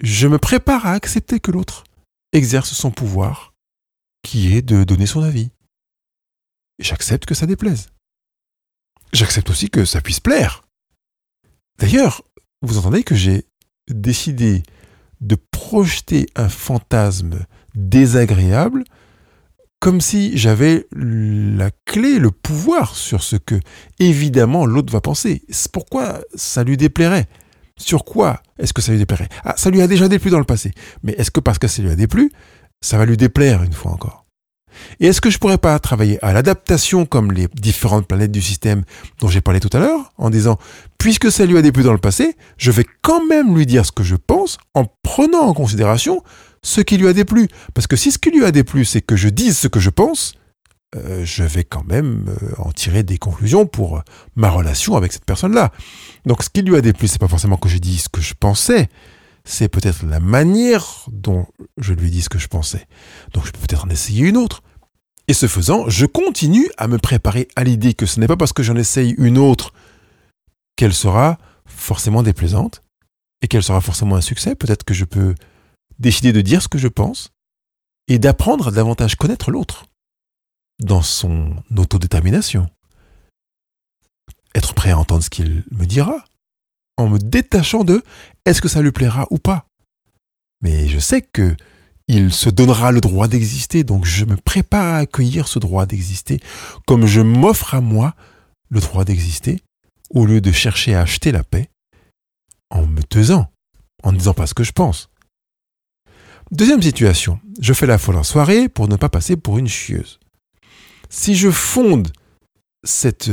je 0.00 0.26
me 0.26 0.38
prépare 0.38 0.86
à 0.86 0.92
accepter 0.92 1.38
que 1.38 1.50
l'autre 1.50 1.84
exerce 2.32 2.72
son 2.72 2.90
pouvoir, 2.90 3.52
qui 4.22 4.56
est 4.56 4.62
de 4.62 4.84
donner 4.84 5.06
son 5.06 5.22
avis. 5.22 5.50
J'accepte 6.80 7.26
que 7.26 7.34
ça 7.34 7.46
déplaise. 7.46 7.90
J'accepte 9.12 9.50
aussi 9.50 9.70
que 9.70 9.84
ça 9.84 10.00
puisse 10.00 10.20
plaire. 10.20 10.64
D'ailleurs, 11.78 12.22
vous 12.62 12.78
entendez 12.78 13.02
que 13.02 13.14
j'ai 13.14 13.44
décidé 13.88 14.62
de 15.20 15.36
projeter 15.50 16.26
un 16.36 16.48
fantasme 16.48 17.44
désagréable 17.74 18.84
comme 19.80 20.02
si 20.02 20.36
j'avais 20.36 20.86
la 20.92 21.70
clé, 21.86 22.18
le 22.18 22.30
pouvoir 22.30 22.94
sur 22.94 23.22
ce 23.22 23.36
que, 23.36 23.58
évidemment, 23.98 24.66
l'autre 24.66 24.92
va 24.92 25.00
penser. 25.00 25.42
Pourquoi 25.72 26.20
ça 26.34 26.64
lui 26.64 26.76
déplairait 26.76 27.28
Sur 27.78 28.04
quoi 28.04 28.42
est-ce 28.58 28.74
que 28.74 28.82
ça 28.82 28.92
lui 28.92 28.98
déplairait? 28.98 29.30
Ah, 29.42 29.54
ça 29.56 29.70
lui 29.70 29.80
a 29.80 29.86
déjà 29.86 30.08
déplu 30.08 30.30
dans 30.30 30.38
le 30.38 30.44
passé. 30.44 30.72
Mais 31.02 31.12
est-ce 31.12 31.30
que 31.30 31.40
parce 31.40 31.58
que 31.58 31.66
ça 31.66 31.80
lui 31.80 31.90
a 31.90 31.96
déplu, 31.96 32.30
ça 32.82 32.98
va 32.98 33.06
lui 33.06 33.16
déplaire 33.16 33.62
une 33.62 33.72
fois 33.72 33.92
encore? 33.92 34.19
Et 35.00 35.06
est-ce 35.06 35.20
que 35.20 35.30
je 35.30 35.38
pourrais 35.38 35.58
pas 35.58 35.78
travailler 35.78 36.18
à 36.24 36.32
l'adaptation 36.32 37.06
comme 37.06 37.32
les 37.32 37.48
différentes 37.54 38.06
planètes 38.06 38.32
du 38.32 38.42
système 38.42 38.82
dont 39.20 39.28
j'ai 39.28 39.40
parlé 39.40 39.60
tout 39.60 39.74
à 39.76 39.80
l'heure, 39.80 40.12
en 40.18 40.30
disant, 40.30 40.58
puisque 40.98 41.30
ça 41.30 41.46
lui 41.46 41.56
a 41.56 41.62
déplu 41.62 41.82
dans 41.82 41.92
le 41.92 41.98
passé, 41.98 42.36
je 42.56 42.70
vais 42.70 42.84
quand 43.02 43.26
même 43.26 43.56
lui 43.56 43.66
dire 43.66 43.86
ce 43.86 43.92
que 43.92 44.02
je 44.02 44.16
pense 44.16 44.58
en 44.74 44.86
prenant 45.02 45.40
en 45.40 45.54
considération 45.54 46.22
ce 46.62 46.80
qui 46.80 46.96
lui 46.96 47.08
a 47.08 47.12
déplu. 47.12 47.48
Parce 47.74 47.86
que 47.86 47.96
si 47.96 48.12
ce 48.12 48.18
qui 48.18 48.30
lui 48.30 48.44
a 48.44 48.52
déplu, 48.52 48.84
c'est 48.84 49.00
que 49.00 49.16
je 49.16 49.28
dise 49.28 49.58
ce 49.58 49.68
que 49.68 49.80
je 49.80 49.90
pense, 49.90 50.34
euh, 50.96 51.24
je 51.24 51.44
vais 51.44 51.62
quand 51.62 51.86
même 51.86 52.26
euh, 52.28 52.48
en 52.58 52.72
tirer 52.72 53.04
des 53.04 53.16
conclusions 53.16 53.64
pour 53.64 53.98
euh, 53.98 54.00
ma 54.34 54.50
relation 54.50 54.96
avec 54.96 55.12
cette 55.12 55.24
personne-là. 55.24 55.72
Donc 56.26 56.42
ce 56.42 56.50
qui 56.50 56.62
lui 56.62 56.76
a 56.76 56.80
déplu, 56.80 57.06
c'est 57.06 57.20
pas 57.20 57.28
forcément 57.28 57.56
que 57.56 57.68
je 57.68 57.78
dise 57.78 58.04
ce 58.04 58.08
que 58.08 58.20
je 58.20 58.34
pensais, 58.34 58.88
c'est 59.44 59.68
peut-être 59.68 60.04
la 60.04 60.20
manière 60.20 61.06
dont 61.10 61.46
je 61.78 61.94
lui 61.94 62.10
dis 62.10 62.22
ce 62.22 62.28
que 62.28 62.38
je 62.38 62.48
pensais. 62.48 62.86
Donc 63.32 63.46
je 63.46 63.52
peux 63.52 63.58
peut-être 63.58 63.84
en 63.84 63.90
essayer 63.90 64.26
une 64.26 64.36
autre. 64.36 64.62
Et 65.28 65.32
ce 65.32 65.46
faisant, 65.46 65.88
je 65.88 66.06
continue 66.06 66.68
à 66.76 66.88
me 66.88 66.98
préparer 66.98 67.48
à 67.56 67.64
l'idée 67.64 67.94
que 67.94 68.06
ce 68.06 68.18
n'est 68.20 68.26
pas 68.26 68.36
parce 68.36 68.52
que 68.52 68.62
j'en 68.62 68.76
essaye 68.76 69.14
une 69.18 69.38
autre 69.38 69.72
qu'elle 70.76 70.94
sera 70.94 71.38
forcément 71.66 72.22
déplaisante 72.22 72.82
et 73.42 73.48
qu'elle 73.48 73.62
sera 73.62 73.80
forcément 73.80 74.16
un 74.16 74.20
succès. 74.20 74.54
Peut-être 74.54 74.84
que 74.84 74.94
je 74.94 75.04
peux 75.04 75.34
décider 75.98 76.32
de 76.32 76.40
dire 76.40 76.62
ce 76.62 76.68
que 76.68 76.78
je 76.78 76.88
pense 76.88 77.30
et 78.08 78.18
d'apprendre 78.18 78.68
à 78.68 78.70
davantage 78.70 79.14
connaître 79.14 79.50
l'autre 79.50 79.86
dans 80.80 81.02
son 81.02 81.54
autodétermination. 81.76 82.68
Être 84.54 84.74
prêt 84.74 84.90
à 84.90 84.98
entendre 84.98 85.22
ce 85.22 85.30
qu'il 85.30 85.64
me 85.70 85.86
dira 85.86 86.24
en 87.00 87.08
me 87.08 87.18
détachant 87.18 87.84
de 87.84 88.02
est-ce 88.44 88.60
que 88.60 88.68
ça 88.68 88.82
lui 88.82 88.92
plaira 88.92 89.26
ou 89.30 89.38
pas? 89.38 89.66
Mais 90.62 90.88
je 90.88 90.98
sais 90.98 91.22
que 91.22 91.56
il 92.08 92.32
se 92.32 92.50
donnera 92.50 92.90
le 92.90 93.00
droit 93.00 93.28
d'exister, 93.28 93.84
donc 93.84 94.04
je 94.04 94.24
me 94.24 94.36
prépare 94.36 94.94
à 94.94 94.98
accueillir 94.98 95.46
ce 95.46 95.60
droit 95.60 95.86
d'exister 95.86 96.40
comme 96.86 97.06
je 97.06 97.20
m'offre 97.20 97.74
à 97.74 97.80
moi 97.80 98.14
le 98.68 98.80
droit 98.80 99.04
d'exister 99.04 99.62
au 100.12 100.26
lieu 100.26 100.40
de 100.40 100.50
chercher 100.50 100.94
à 100.94 101.02
acheter 101.02 101.30
la 101.30 101.44
paix 101.44 101.70
en 102.70 102.86
me 102.86 103.02
taisant, 103.02 103.46
en 104.02 104.12
ne 104.12 104.18
disant 104.18 104.34
pas 104.34 104.46
ce 104.46 104.54
que 104.54 104.64
je 104.64 104.72
pense. 104.72 105.08
Deuxième 106.50 106.82
situation, 106.82 107.38
je 107.60 107.72
fais 107.72 107.86
la 107.86 107.98
folle 107.98 108.16
en 108.16 108.24
soirée 108.24 108.68
pour 108.68 108.88
ne 108.88 108.96
pas 108.96 109.08
passer 109.08 109.36
pour 109.36 109.58
une 109.58 109.68
chieuse. 109.68 110.18
Si 111.08 111.36
je 111.36 111.50
fonde 111.50 112.08
cette 112.82 113.30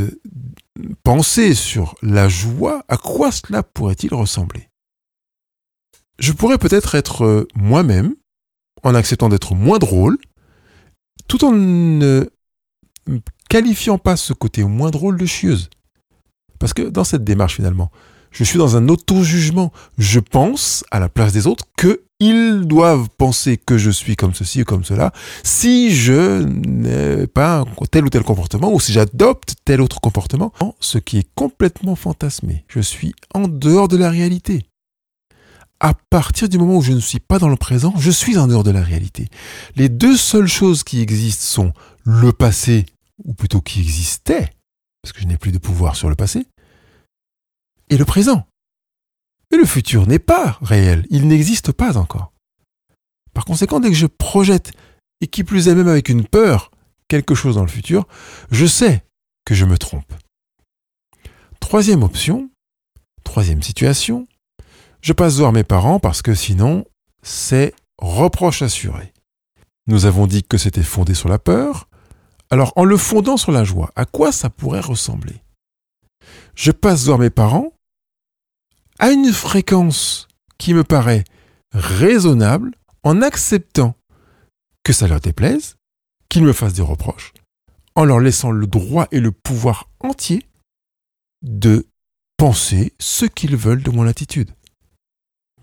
pensée 1.04 1.54
sur 1.54 1.96
la 2.02 2.30
joie, 2.30 2.84
à 2.88 2.98
quoi 2.98 3.32
cela 3.32 3.64
pourrait-il 3.64 4.14
ressembler? 4.14 4.70
Je 6.20 6.32
pourrais 6.32 6.58
peut-être 6.58 6.96
être 6.96 7.48
moi-même, 7.56 8.16
en 8.84 8.96
acceptant 8.96 9.30
d'être 9.30 9.56
moins 9.56 9.80
drôle, 9.80 10.18
tout 11.28 11.44
en 11.44 11.52
ne 11.52 12.30
qualifiant 13.50 13.98
pas 13.98 14.18
ce 14.18 14.34
côté 14.34 14.64
moins 14.64 14.92
drôle 14.92 15.18
de 15.18 15.26
chieuse. 15.26 15.70
Parce 16.60 16.74
que 16.74 16.84
dans 16.84 17.04
cette 17.04 17.24
démarche 17.24 17.56
finalement, 17.56 17.92
je 18.38 18.44
suis 18.44 18.60
dans 18.60 18.78
un 18.78 18.88
auto-jugement. 18.88 19.72
Je 19.98 20.20
pense, 20.20 20.86
à 20.92 21.00
la 21.00 21.10
place 21.10 21.34
des 21.34 21.48
autres, 21.48 21.66
qu'ils 21.76 22.68
doivent 22.68 23.10
penser 23.18 23.58
que 23.58 23.80
je 23.80 23.90
suis 23.90 24.16
comme 24.16 24.36
ceci 24.36 24.62
ou 24.62 24.66
comme 24.66 24.84
cela 24.84 25.12
si 25.44 25.96
je 25.96 26.44
n'ai 26.44 27.26
pas 27.26 27.66
tel 27.90 28.06
ou 28.06 28.10
tel 28.10 28.22
comportement 28.22 28.72
ou 28.72 28.80
si 28.80 28.94
j'adopte 28.94 29.56
tel 29.66 29.82
autre 29.82 30.00
comportement. 30.00 30.54
Ce 30.80 31.00
qui 31.00 31.18
est 31.18 31.28
complètement 31.34 31.96
fantasmé. 31.96 32.64
Je 32.68 32.80
suis 32.80 33.16
en 33.34 33.48
dehors 33.48 33.88
de 33.88 33.98
la 33.98 34.12
réalité. 34.12 34.66
À 35.80 35.96
partir 36.12 36.48
du 36.48 36.60
moment 36.60 36.78
où 36.78 36.82
je 36.84 36.92
ne 36.92 37.00
suis 37.00 37.20
pas 37.20 37.40
dans 37.40 37.50
le 37.50 37.56
présent, 37.56 37.94
je 37.98 38.12
suis 38.12 38.38
en 38.38 38.48
dehors 38.48 38.64
de 38.64 38.72
la 38.72 38.82
réalité. 38.82 39.30
Les 39.76 39.90
deux 39.90 40.16
seules 40.16 40.48
choses 40.48 40.84
qui 40.84 41.02
existent 41.02 41.44
sont 41.44 41.74
le 42.04 42.32
passé, 42.32 42.86
ou 43.26 43.34
plutôt 43.34 43.62
qui 43.62 43.82
existait, 43.82 44.50
parce 45.02 45.14
que 45.14 45.22
je 45.22 45.28
n'ai 45.28 45.38
plus 45.38 45.52
de 45.52 45.58
pouvoir 45.58 45.96
sur 45.96 46.10
le 46.10 46.16
passé, 46.16 46.46
et 47.90 47.98
le 47.98 48.06
présent. 48.06 48.46
Et 49.52 49.58
le 49.58 49.66
futur 49.66 50.08
n'est 50.08 50.20
pas 50.20 50.58
réel, 50.62 51.06
il 51.10 51.28
n'existe 51.28 51.72
pas 51.72 51.98
encore. 51.98 52.34
Par 53.34 53.46
conséquent, 53.46 53.80
dès 53.80 53.90
que 53.90 53.96
je 53.96 54.08
projette, 54.08 54.72
et 55.22 55.28
qui 55.28 55.44
plus 55.44 55.68
est 55.68 55.76
même 55.76 55.88
avec 55.88 56.10
une 56.10 56.26
peur, 56.26 56.72
quelque 57.08 57.36
chose 57.36 57.56
dans 57.56 57.62
le 57.62 57.68
futur, 57.68 58.08
je 58.52 58.66
sais 58.66 59.04
que 59.46 59.56
je 59.56 59.66
me 59.66 59.78
trompe. 59.78 60.14
Troisième 61.60 62.04
option, 62.04 62.50
troisième 63.24 63.62
situation, 63.62 64.28
je 65.02 65.14
passe 65.14 65.38
voir 65.38 65.54
mes 65.54 65.64
parents 65.64 66.00
parce 66.00 66.22
que 66.22 66.34
sinon, 66.34 66.86
c'est 67.24 67.74
reproche 67.98 68.62
assuré. 68.62 69.14
Nous 69.88 70.06
avons 70.06 70.28
dit 70.28 70.44
que 70.44 70.58
c'était 70.58 70.84
fondé 70.84 71.14
sur 71.14 71.30
la 71.30 71.40
peur. 71.40 71.88
Alors, 72.50 72.74
en 72.76 72.84
le 72.84 72.98
fondant 72.98 73.38
sur 73.38 73.52
la 73.52 73.64
joie, 73.64 73.92
à 73.96 74.06
quoi 74.06 74.32
ça 74.32 74.50
pourrait 74.50 74.82
ressembler? 74.82 75.42
Je 76.56 76.72
passe 76.72 77.06
voir 77.06 77.20
mes 77.20 77.30
parents 77.30 77.74
à 79.00 79.12
une 79.12 79.32
fréquence 79.32 80.28
qui 80.58 80.74
me 80.74 80.84
paraît 80.84 81.24
raisonnable 81.72 82.72
en 83.04 83.22
acceptant 83.22 83.96
que 84.84 84.94
ça 84.94 85.08
leur 85.08 85.20
déplaise, 85.20 85.76
qu'ils 86.30 86.44
me 86.44 86.54
fassent 86.54 86.74
des 86.74 86.82
reproches, 86.82 87.34
en 87.96 88.06
leur 88.06 88.20
laissant 88.20 88.52
le 88.52 88.68
droit 88.68 89.08
et 89.12 89.20
le 89.20 89.32
pouvoir 89.32 89.90
entier 90.00 90.44
de 91.42 91.88
penser 92.38 92.94
ce 93.00 93.26
qu'ils 93.26 93.56
veulent 93.56 93.84
de 93.84 93.92
mon 93.92 94.08
attitude. 94.08 94.52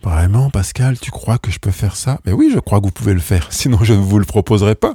Vraiment, 0.02 0.50
Pascal, 0.50 0.98
tu 0.98 1.10
crois 1.10 1.38
que 1.38 1.50
je 1.50 1.58
peux 1.58 1.70
faire 1.70 1.96
ça? 1.96 2.20
Mais 2.26 2.32
oui, 2.32 2.50
je 2.52 2.58
crois 2.58 2.80
que 2.80 2.86
vous 2.86 2.92
pouvez 2.92 3.14
le 3.14 3.20
faire, 3.20 3.48
sinon 3.52 3.82
je 3.82 3.94
ne 3.94 4.00
vous 4.00 4.18
le 4.18 4.26
proposerai 4.26 4.74
pas. 4.74 4.94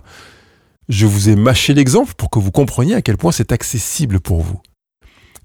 Je 0.87 1.05
vous 1.05 1.29
ai 1.29 1.35
mâché 1.35 1.73
l'exemple 1.73 2.13
pour 2.15 2.29
que 2.29 2.39
vous 2.39 2.51
compreniez 2.51 2.95
à 2.95 3.01
quel 3.01 3.17
point 3.17 3.31
c'est 3.31 3.51
accessible 3.51 4.19
pour 4.19 4.41
vous. 4.41 4.61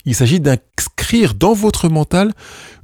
Il 0.06 0.14
s'agit 0.14 0.40
d'inscrire 0.40 1.34
dans 1.34 1.54
votre 1.54 1.88
mental 1.88 2.32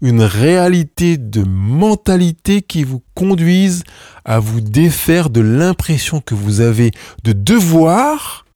une 0.01 0.23
réalité 0.23 1.19
de 1.19 1.43
mentalité 1.43 2.63
qui 2.63 2.83
vous 2.83 3.03
conduise 3.15 3.85
à 4.25 4.39
vous 4.39 4.61
défaire 4.61 5.29
de 5.29 5.41
l'impression 5.41 6.21
que 6.21 6.35
vous 6.35 6.61
avez 6.61 6.93
de 7.25 7.33
devoir 7.33 8.47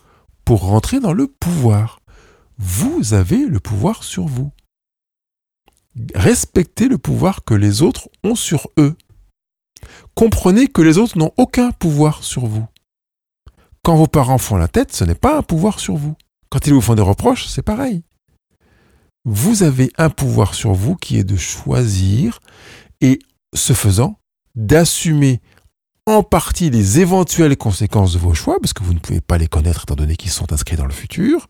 pour 0.45 0.63
rentrer 0.63 1.01
dans 1.01 1.13
le 1.13 1.27
pouvoir. 1.27 2.01
Vous 2.59 3.13
avez 3.13 3.47
le 3.47 3.61
pouvoir 3.61 4.03
sur 4.03 4.27
vous. 4.27 4.51
Respectez 6.15 6.89
le 6.89 6.99
pouvoir 6.99 7.45
que 7.45 7.55
les 7.55 7.83
autres 7.83 8.09
ont 8.23 8.35
sur 8.35 8.69
eux. 8.79 8.97
Comprenez 10.15 10.69
que 10.69 10.83
les 10.83 10.97
autres 10.97 11.19
n'ont 11.19 11.33
aucun 11.37 11.71
pouvoir 11.73 12.25
sur 12.25 12.47
vous. 12.47 12.67
Quand 13.83 13.97
vos 13.97 14.07
parents 14.07 14.39
font 14.39 14.57
la 14.57 14.69
tête, 14.69 14.95
ce 14.95 15.05
n'est 15.05 15.15
pas 15.15 15.37
un 15.37 15.43
pouvoir 15.43 15.79
sur 15.79 15.97
vous. 15.97 16.17
Quand 16.49 16.67
ils 16.67 16.73
vous 16.73 16.81
font 16.81 16.95
des 16.95 17.03
reproches, 17.03 17.47
c'est 17.47 17.63
pareil 17.63 18.03
vous 19.25 19.63
avez 19.63 19.91
un 19.97 20.11
pouvoir 20.11 20.55
sur 20.55 20.73
vous 20.73 20.97
qui 20.97 21.19
est 21.19 21.25
de 21.25 21.37
choisir 21.37 22.41
et, 23.01 23.19
ce 23.55 23.73
faisant, 23.73 24.19
d'assumer 24.55 25.41
en 26.07 26.23
partie 26.23 26.71
les 26.71 27.01
éventuelles 27.01 27.57
conséquences 27.57 28.13
de 28.13 28.19
vos 28.19 28.35
choix, 28.35 28.59
parce 28.61 28.75
que 28.75 28.85
vous 28.85 28.93
ne 28.93 28.99
pouvez 28.99 29.21
pas 29.21 29.39
les 29.39 29.47
connaître 29.47 29.85
étant 29.85 29.97
donné 29.97 30.17
qu'ils 30.17 30.31
sont 30.31 30.53
inscrits 30.53 30.77
dans 30.77 30.87
le 30.87 30.93
futur, 30.93 31.47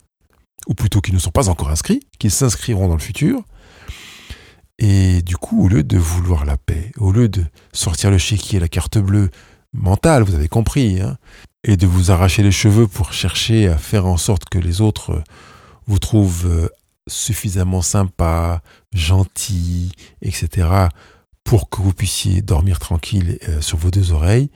ou 0.69 0.75
plutôt 0.75 1.01
qu'ils 1.01 1.15
ne 1.15 1.19
sont 1.19 1.31
pas 1.31 1.49
encore 1.49 1.71
inscrits, 1.71 2.01
qu'ils 2.19 2.31
s'inscriront 2.31 2.89
dans 2.89 2.95
le 2.95 3.01
futur. 3.01 3.43
Et 4.79 5.23
du 5.23 5.37
coup, 5.37 5.65
au 5.65 5.69
lieu 5.69 5.83
de 5.83 5.99
vouloir 5.99 6.45
la 6.45 6.57
paix, 6.57 6.93
au 6.99 7.13
lieu 7.13 7.29
de 7.29 7.45
sortir 7.73 8.11
le 8.11 8.19
chéquier, 8.19 8.61
la 8.61 8.69
carte 8.69 8.99
bleue 8.99 9.31
mentale, 9.73 10.23
vous 10.23 10.35
avez 10.35 10.49
compris, 10.49 11.01
hein, 11.01 11.19
et 11.65 11.77
de 11.77 11.87
vous 11.87 12.11
arracher 12.11 12.43
les 12.43 12.53
cheveux 12.53 12.87
pour 12.87 13.13
chercher 13.13 13.69
à 13.69 13.77
faire 13.77 14.07
en 14.07 14.17
sorte 14.17 14.49
que 14.49 14.59
les 14.59 14.81
autres 14.81 15.23
vous 15.87 15.99
trouvent 15.99 16.47
euh, 16.47 16.69
suffisamment 17.09 17.83
sympa, 17.83 18.63
gentil, 18.93 19.93
etc., 20.23 20.89
pour 21.45 21.69
que 21.69 21.83
vous 21.83 21.93
puissiez 21.93 22.41
dormir 22.41 22.79
tranquille 22.79 23.39
euh, 23.49 23.61
sur 23.61 23.77
vos 23.77 23.91
deux 23.91 24.13
oreilles, 24.13 24.51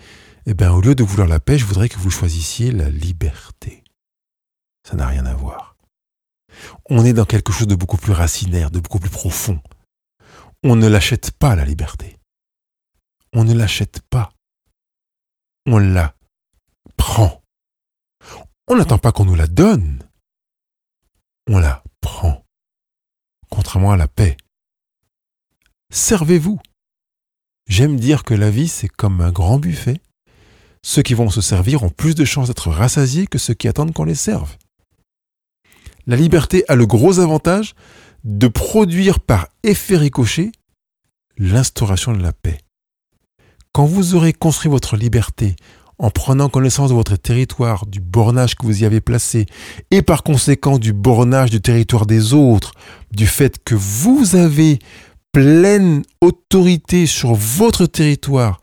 eh 0.46 0.54
bien, 0.54 0.72
au 0.72 0.80
lieu 0.80 0.94
de 0.94 1.04
vouloir 1.04 1.28
la 1.28 1.40
paix, 1.40 1.58
je 1.58 1.66
voudrais 1.66 1.90
que 1.90 1.98
vous 1.98 2.11
choisissiez 2.11 2.70
la 2.72 2.88
liberté. 2.88 3.84
Ça 4.88 4.96
n'a 4.96 5.06
rien 5.06 5.26
à 5.26 5.34
voir. 5.34 5.76
On 6.88 7.04
est 7.04 7.12
dans 7.12 7.26
quelque 7.26 7.52
chose 7.52 7.66
de 7.66 7.74
beaucoup 7.74 7.98
plus 7.98 8.12
racinaire, 8.12 8.70
de 8.70 8.80
beaucoup 8.80 8.98
plus 8.98 9.11
profond. 9.11 9.61
On 10.64 10.74
ne 10.74 10.88
l'achète 10.88 11.32
pas, 11.32 11.54
la 11.54 11.66
liberté. 11.66 12.16
On 13.34 13.44
ne 13.44 13.52
l'achète 13.52 14.00
pas. 14.08 14.32
On 15.66 15.78
la 15.78 16.14
prend. 16.96 17.42
On 18.66 18.76
n'attend 18.76 18.98
pas 18.98 19.12
qu'on 19.12 19.26
nous 19.26 19.34
la 19.34 19.46
donne. 19.46 20.02
On 21.50 21.58
la 21.58 21.82
prend, 22.00 22.44
contrairement 23.50 23.92
à 23.92 23.96
la 23.96 24.08
paix. 24.08 24.37
Servez-vous. 25.90 26.61
J'aime 27.66 27.98
dire 27.98 28.24
que 28.24 28.34
la 28.34 28.50
vie, 28.50 28.68
c'est 28.68 28.88
comme 28.88 29.20
un 29.20 29.30
grand 29.30 29.58
buffet. 29.58 30.00
Ceux 30.82 31.02
qui 31.02 31.14
vont 31.14 31.30
se 31.30 31.40
servir 31.40 31.82
ont 31.82 31.90
plus 31.90 32.14
de 32.14 32.24
chances 32.24 32.48
d'être 32.48 32.70
rassasiés 32.70 33.26
que 33.26 33.38
ceux 33.38 33.54
qui 33.54 33.68
attendent 33.68 33.92
qu'on 33.92 34.04
les 34.04 34.14
serve. 34.14 34.56
La 36.06 36.16
liberté 36.16 36.64
a 36.68 36.74
le 36.74 36.87
gros 36.87 37.20
avantage 37.20 37.74
de 38.24 38.48
produire 38.48 39.20
par 39.20 39.48
effet 39.62 39.96
ricochet 39.96 40.52
l'instauration 41.37 42.12
de 42.12 42.22
la 42.22 42.32
paix. 42.32 42.58
Quand 43.72 43.84
vous 43.84 44.14
aurez 44.14 44.32
construit 44.32 44.70
votre 44.70 44.96
liberté 44.96 45.54
en 45.98 46.11
prenant 46.11 46.48
connaissance 46.48 46.90
de 46.90 46.94
votre 46.94 47.16
territoire, 47.16 47.87
du 47.87 48.00
bornage 48.00 48.54
que 48.54 48.64
vous 48.64 48.82
y 48.82 48.84
avez 48.84 49.00
placé, 49.00 49.46
et 49.90 50.02
par 50.02 50.22
conséquent 50.22 50.78
du 50.78 50.92
bornage 50.92 51.50
du 51.50 51.61
territoire 51.61 52.06
des 52.06 52.34
autres, 52.34 52.72
du 53.11 53.26
fait 53.26 53.62
que 53.64 53.74
vous 53.74 54.37
avez 54.37 54.78
pleine 55.32 56.02
autorité 56.20 57.06
sur 57.06 57.34
votre 57.34 57.87
territoire 57.87 58.61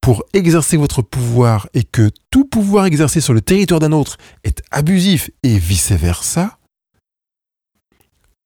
pour 0.00 0.22
exercer 0.32 0.76
votre 0.76 1.02
pouvoir 1.02 1.68
et 1.74 1.82
que 1.82 2.10
tout 2.30 2.44
pouvoir 2.44 2.86
exercé 2.86 3.20
sur 3.20 3.34
le 3.34 3.40
territoire 3.40 3.80
d'un 3.80 3.92
autre 3.92 4.16
est 4.44 4.62
abusif 4.70 5.30
et 5.42 5.58
vice-versa, 5.58 6.58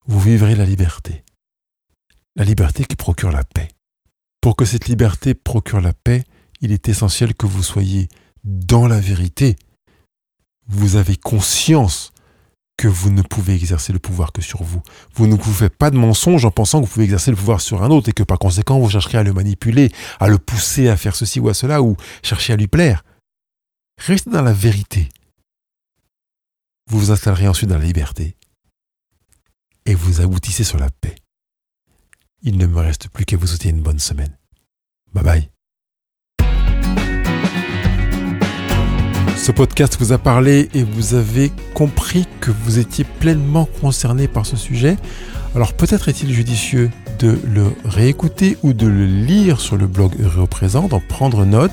vous 0.06 0.20
vivrez 0.20 0.56
la 0.56 0.64
liberté. 0.64 1.22
La 2.36 2.44
liberté 2.44 2.84
qui 2.84 2.96
procure 2.96 3.30
la 3.30 3.44
paix. 3.44 3.68
Pour 4.40 4.56
que 4.56 4.64
cette 4.64 4.88
liberté 4.88 5.34
procure 5.34 5.82
la 5.82 5.92
paix, 5.92 6.24
il 6.62 6.72
est 6.72 6.88
essentiel 6.88 7.34
que 7.34 7.46
vous 7.46 7.62
soyez 7.62 8.08
dans 8.44 8.86
la 8.86 9.00
vérité, 9.00 9.56
vous 10.66 10.96
avez 10.96 11.16
conscience 11.16 12.12
que 12.76 12.88
vous 12.88 13.10
ne 13.10 13.20
pouvez 13.20 13.54
exercer 13.54 13.92
le 13.92 13.98
pouvoir 13.98 14.32
que 14.32 14.40
sur 14.40 14.62
vous. 14.62 14.82
Vous 15.14 15.26
ne 15.26 15.34
vous 15.34 15.52
faites 15.52 15.76
pas 15.76 15.90
de 15.90 15.98
mensonge 15.98 16.46
en 16.46 16.50
pensant 16.50 16.80
que 16.80 16.86
vous 16.86 16.92
pouvez 16.92 17.04
exercer 17.04 17.30
le 17.30 17.36
pouvoir 17.36 17.60
sur 17.60 17.82
un 17.82 17.90
autre 17.90 18.08
et 18.08 18.12
que 18.12 18.22
par 18.22 18.38
conséquent 18.38 18.78
vous 18.78 18.88
chercherez 18.88 19.18
à 19.18 19.22
le 19.22 19.34
manipuler, 19.34 19.92
à 20.18 20.28
le 20.28 20.38
pousser 20.38 20.88
à 20.88 20.96
faire 20.96 21.14
ceci 21.14 21.40
ou 21.40 21.50
à 21.50 21.54
cela 21.54 21.82
ou 21.82 21.96
chercher 22.22 22.54
à 22.54 22.56
lui 22.56 22.68
plaire. 22.68 23.04
Restez 23.98 24.30
dans 24.30 24.40
la 24.40 24.54
vérité. 24.54 25.10
Vous 26.88 26.98
vous 26.98 27.10
installerez 27.10 27.48
ensuite 27.48 27.68
dans 27.68 27.78
la 27.78 27.84
liberté 27.84 28.34
et 29.84 29.94
vous 29.94 30.22
aboutissez 30.22 30.64
sur 30.64 30.78
la 30.78 30.88
paix. 30.88 31.16
Il 32.42 32.56
ne 32.56 32.66
me 32.66 32.80
reste 32.80 33.08
plus 33.08 33.26
qu'à 33.26 33.36
vous 33.36 33.46
souhaiter 33.46 33.68
une 33.68 33.82
bonne 33.82 33.98
semaine. 33.98 34.38
Bye 35.12 35.24
bye. 35.24 35.59
Ce 39.40 39.52
podcast 39.52 39.96
vous 39.98 40.12
a 40.12 40.18
parlé 40.18 40.68
et 40.74 40.82
vous 40.82 41.14
avez 41.14 41.50
compris 41.72 42.26
que 42.42 42.50
vous 42.50 42.78
étiez 42.78 43.04
pleinement 43.04 43.66
concerné 43.80 44.28
par 44.28 44.44
ce 44.44 44.54
sujet. 44.54 44.98
Alors 45.54 45.72
peut-être 45.72 46.10
est-il 46.10 46.30
judicieux 46.30 46.90
de 47.18 47.38
le 47.50 47.64
réécouter 47.86 48.58
ou 48.62 48.74
de 48.74 48.86
le 48.86 49.06
lire 49.06 49.58
sur 49.58 49.78
le 49.78 49.86
blog 49.86 50.12
Heureux 50.20 50.42
au 50.42 50.46
présent, 50.46 50.88
d'en 50.88 51.00
prendre 51.00 51.46
note. 51.46 51.72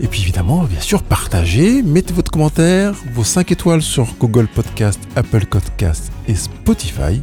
Et 0.00 0.08
puis 0.08 0.22
évidemment, 0.22 0.64
bien 0.64 0.80
sûr, 0.80 1.04
partagez, 1.04 1.84
mettez 1.84 2.12
votre 2.12 2.32
commentaire, 2.32 2.92
vos 3.14 3.22
5 3.22 3.52
étoiles 3.52 3.82
sur 3.82 4.12
Google 4.18 4.48
Podcast, 4.48 4.98
Apple 5.14 5.46
Podcast 5.46 6.10
et 6.26 6.34
Spotify. 6.34 7.22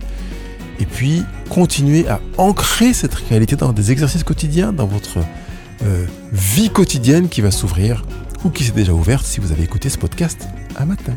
Et 0.79 0.85
puis, 0.85 1.23
continuez 1.49 2.07
à 2.07 2.21
ancrer 2.37 2.93
cette 2.93 3.15
réalité 3.15 3.57
dans 3.57 3.73
des 3.73 3.91
exercices 3.91 4.23
quotidiens, 4.23 4.71
dans 4.71 4.87
votre 4.87 5.17
euh, 5.83 6.05
vie 6.31 6.69
quotidienne 6.69 7.27
qui 7.27 7.41
va 7.41 7.51
s'ouvrir 7.51 8.05
ou 8.43 8.49
qui 8.49 8.63
s'est 8.63 8.71
déjà 8.71 8.93
ouverte 8.93 9.25
si 9.25 9.39
vous 9.39 9.51
avez 9.51 9.63
écouté 9.63 9.89
ce 9.89 9.97
podcast 9.97 10.47
un 10.77 10.85
matin. 10.85 11.13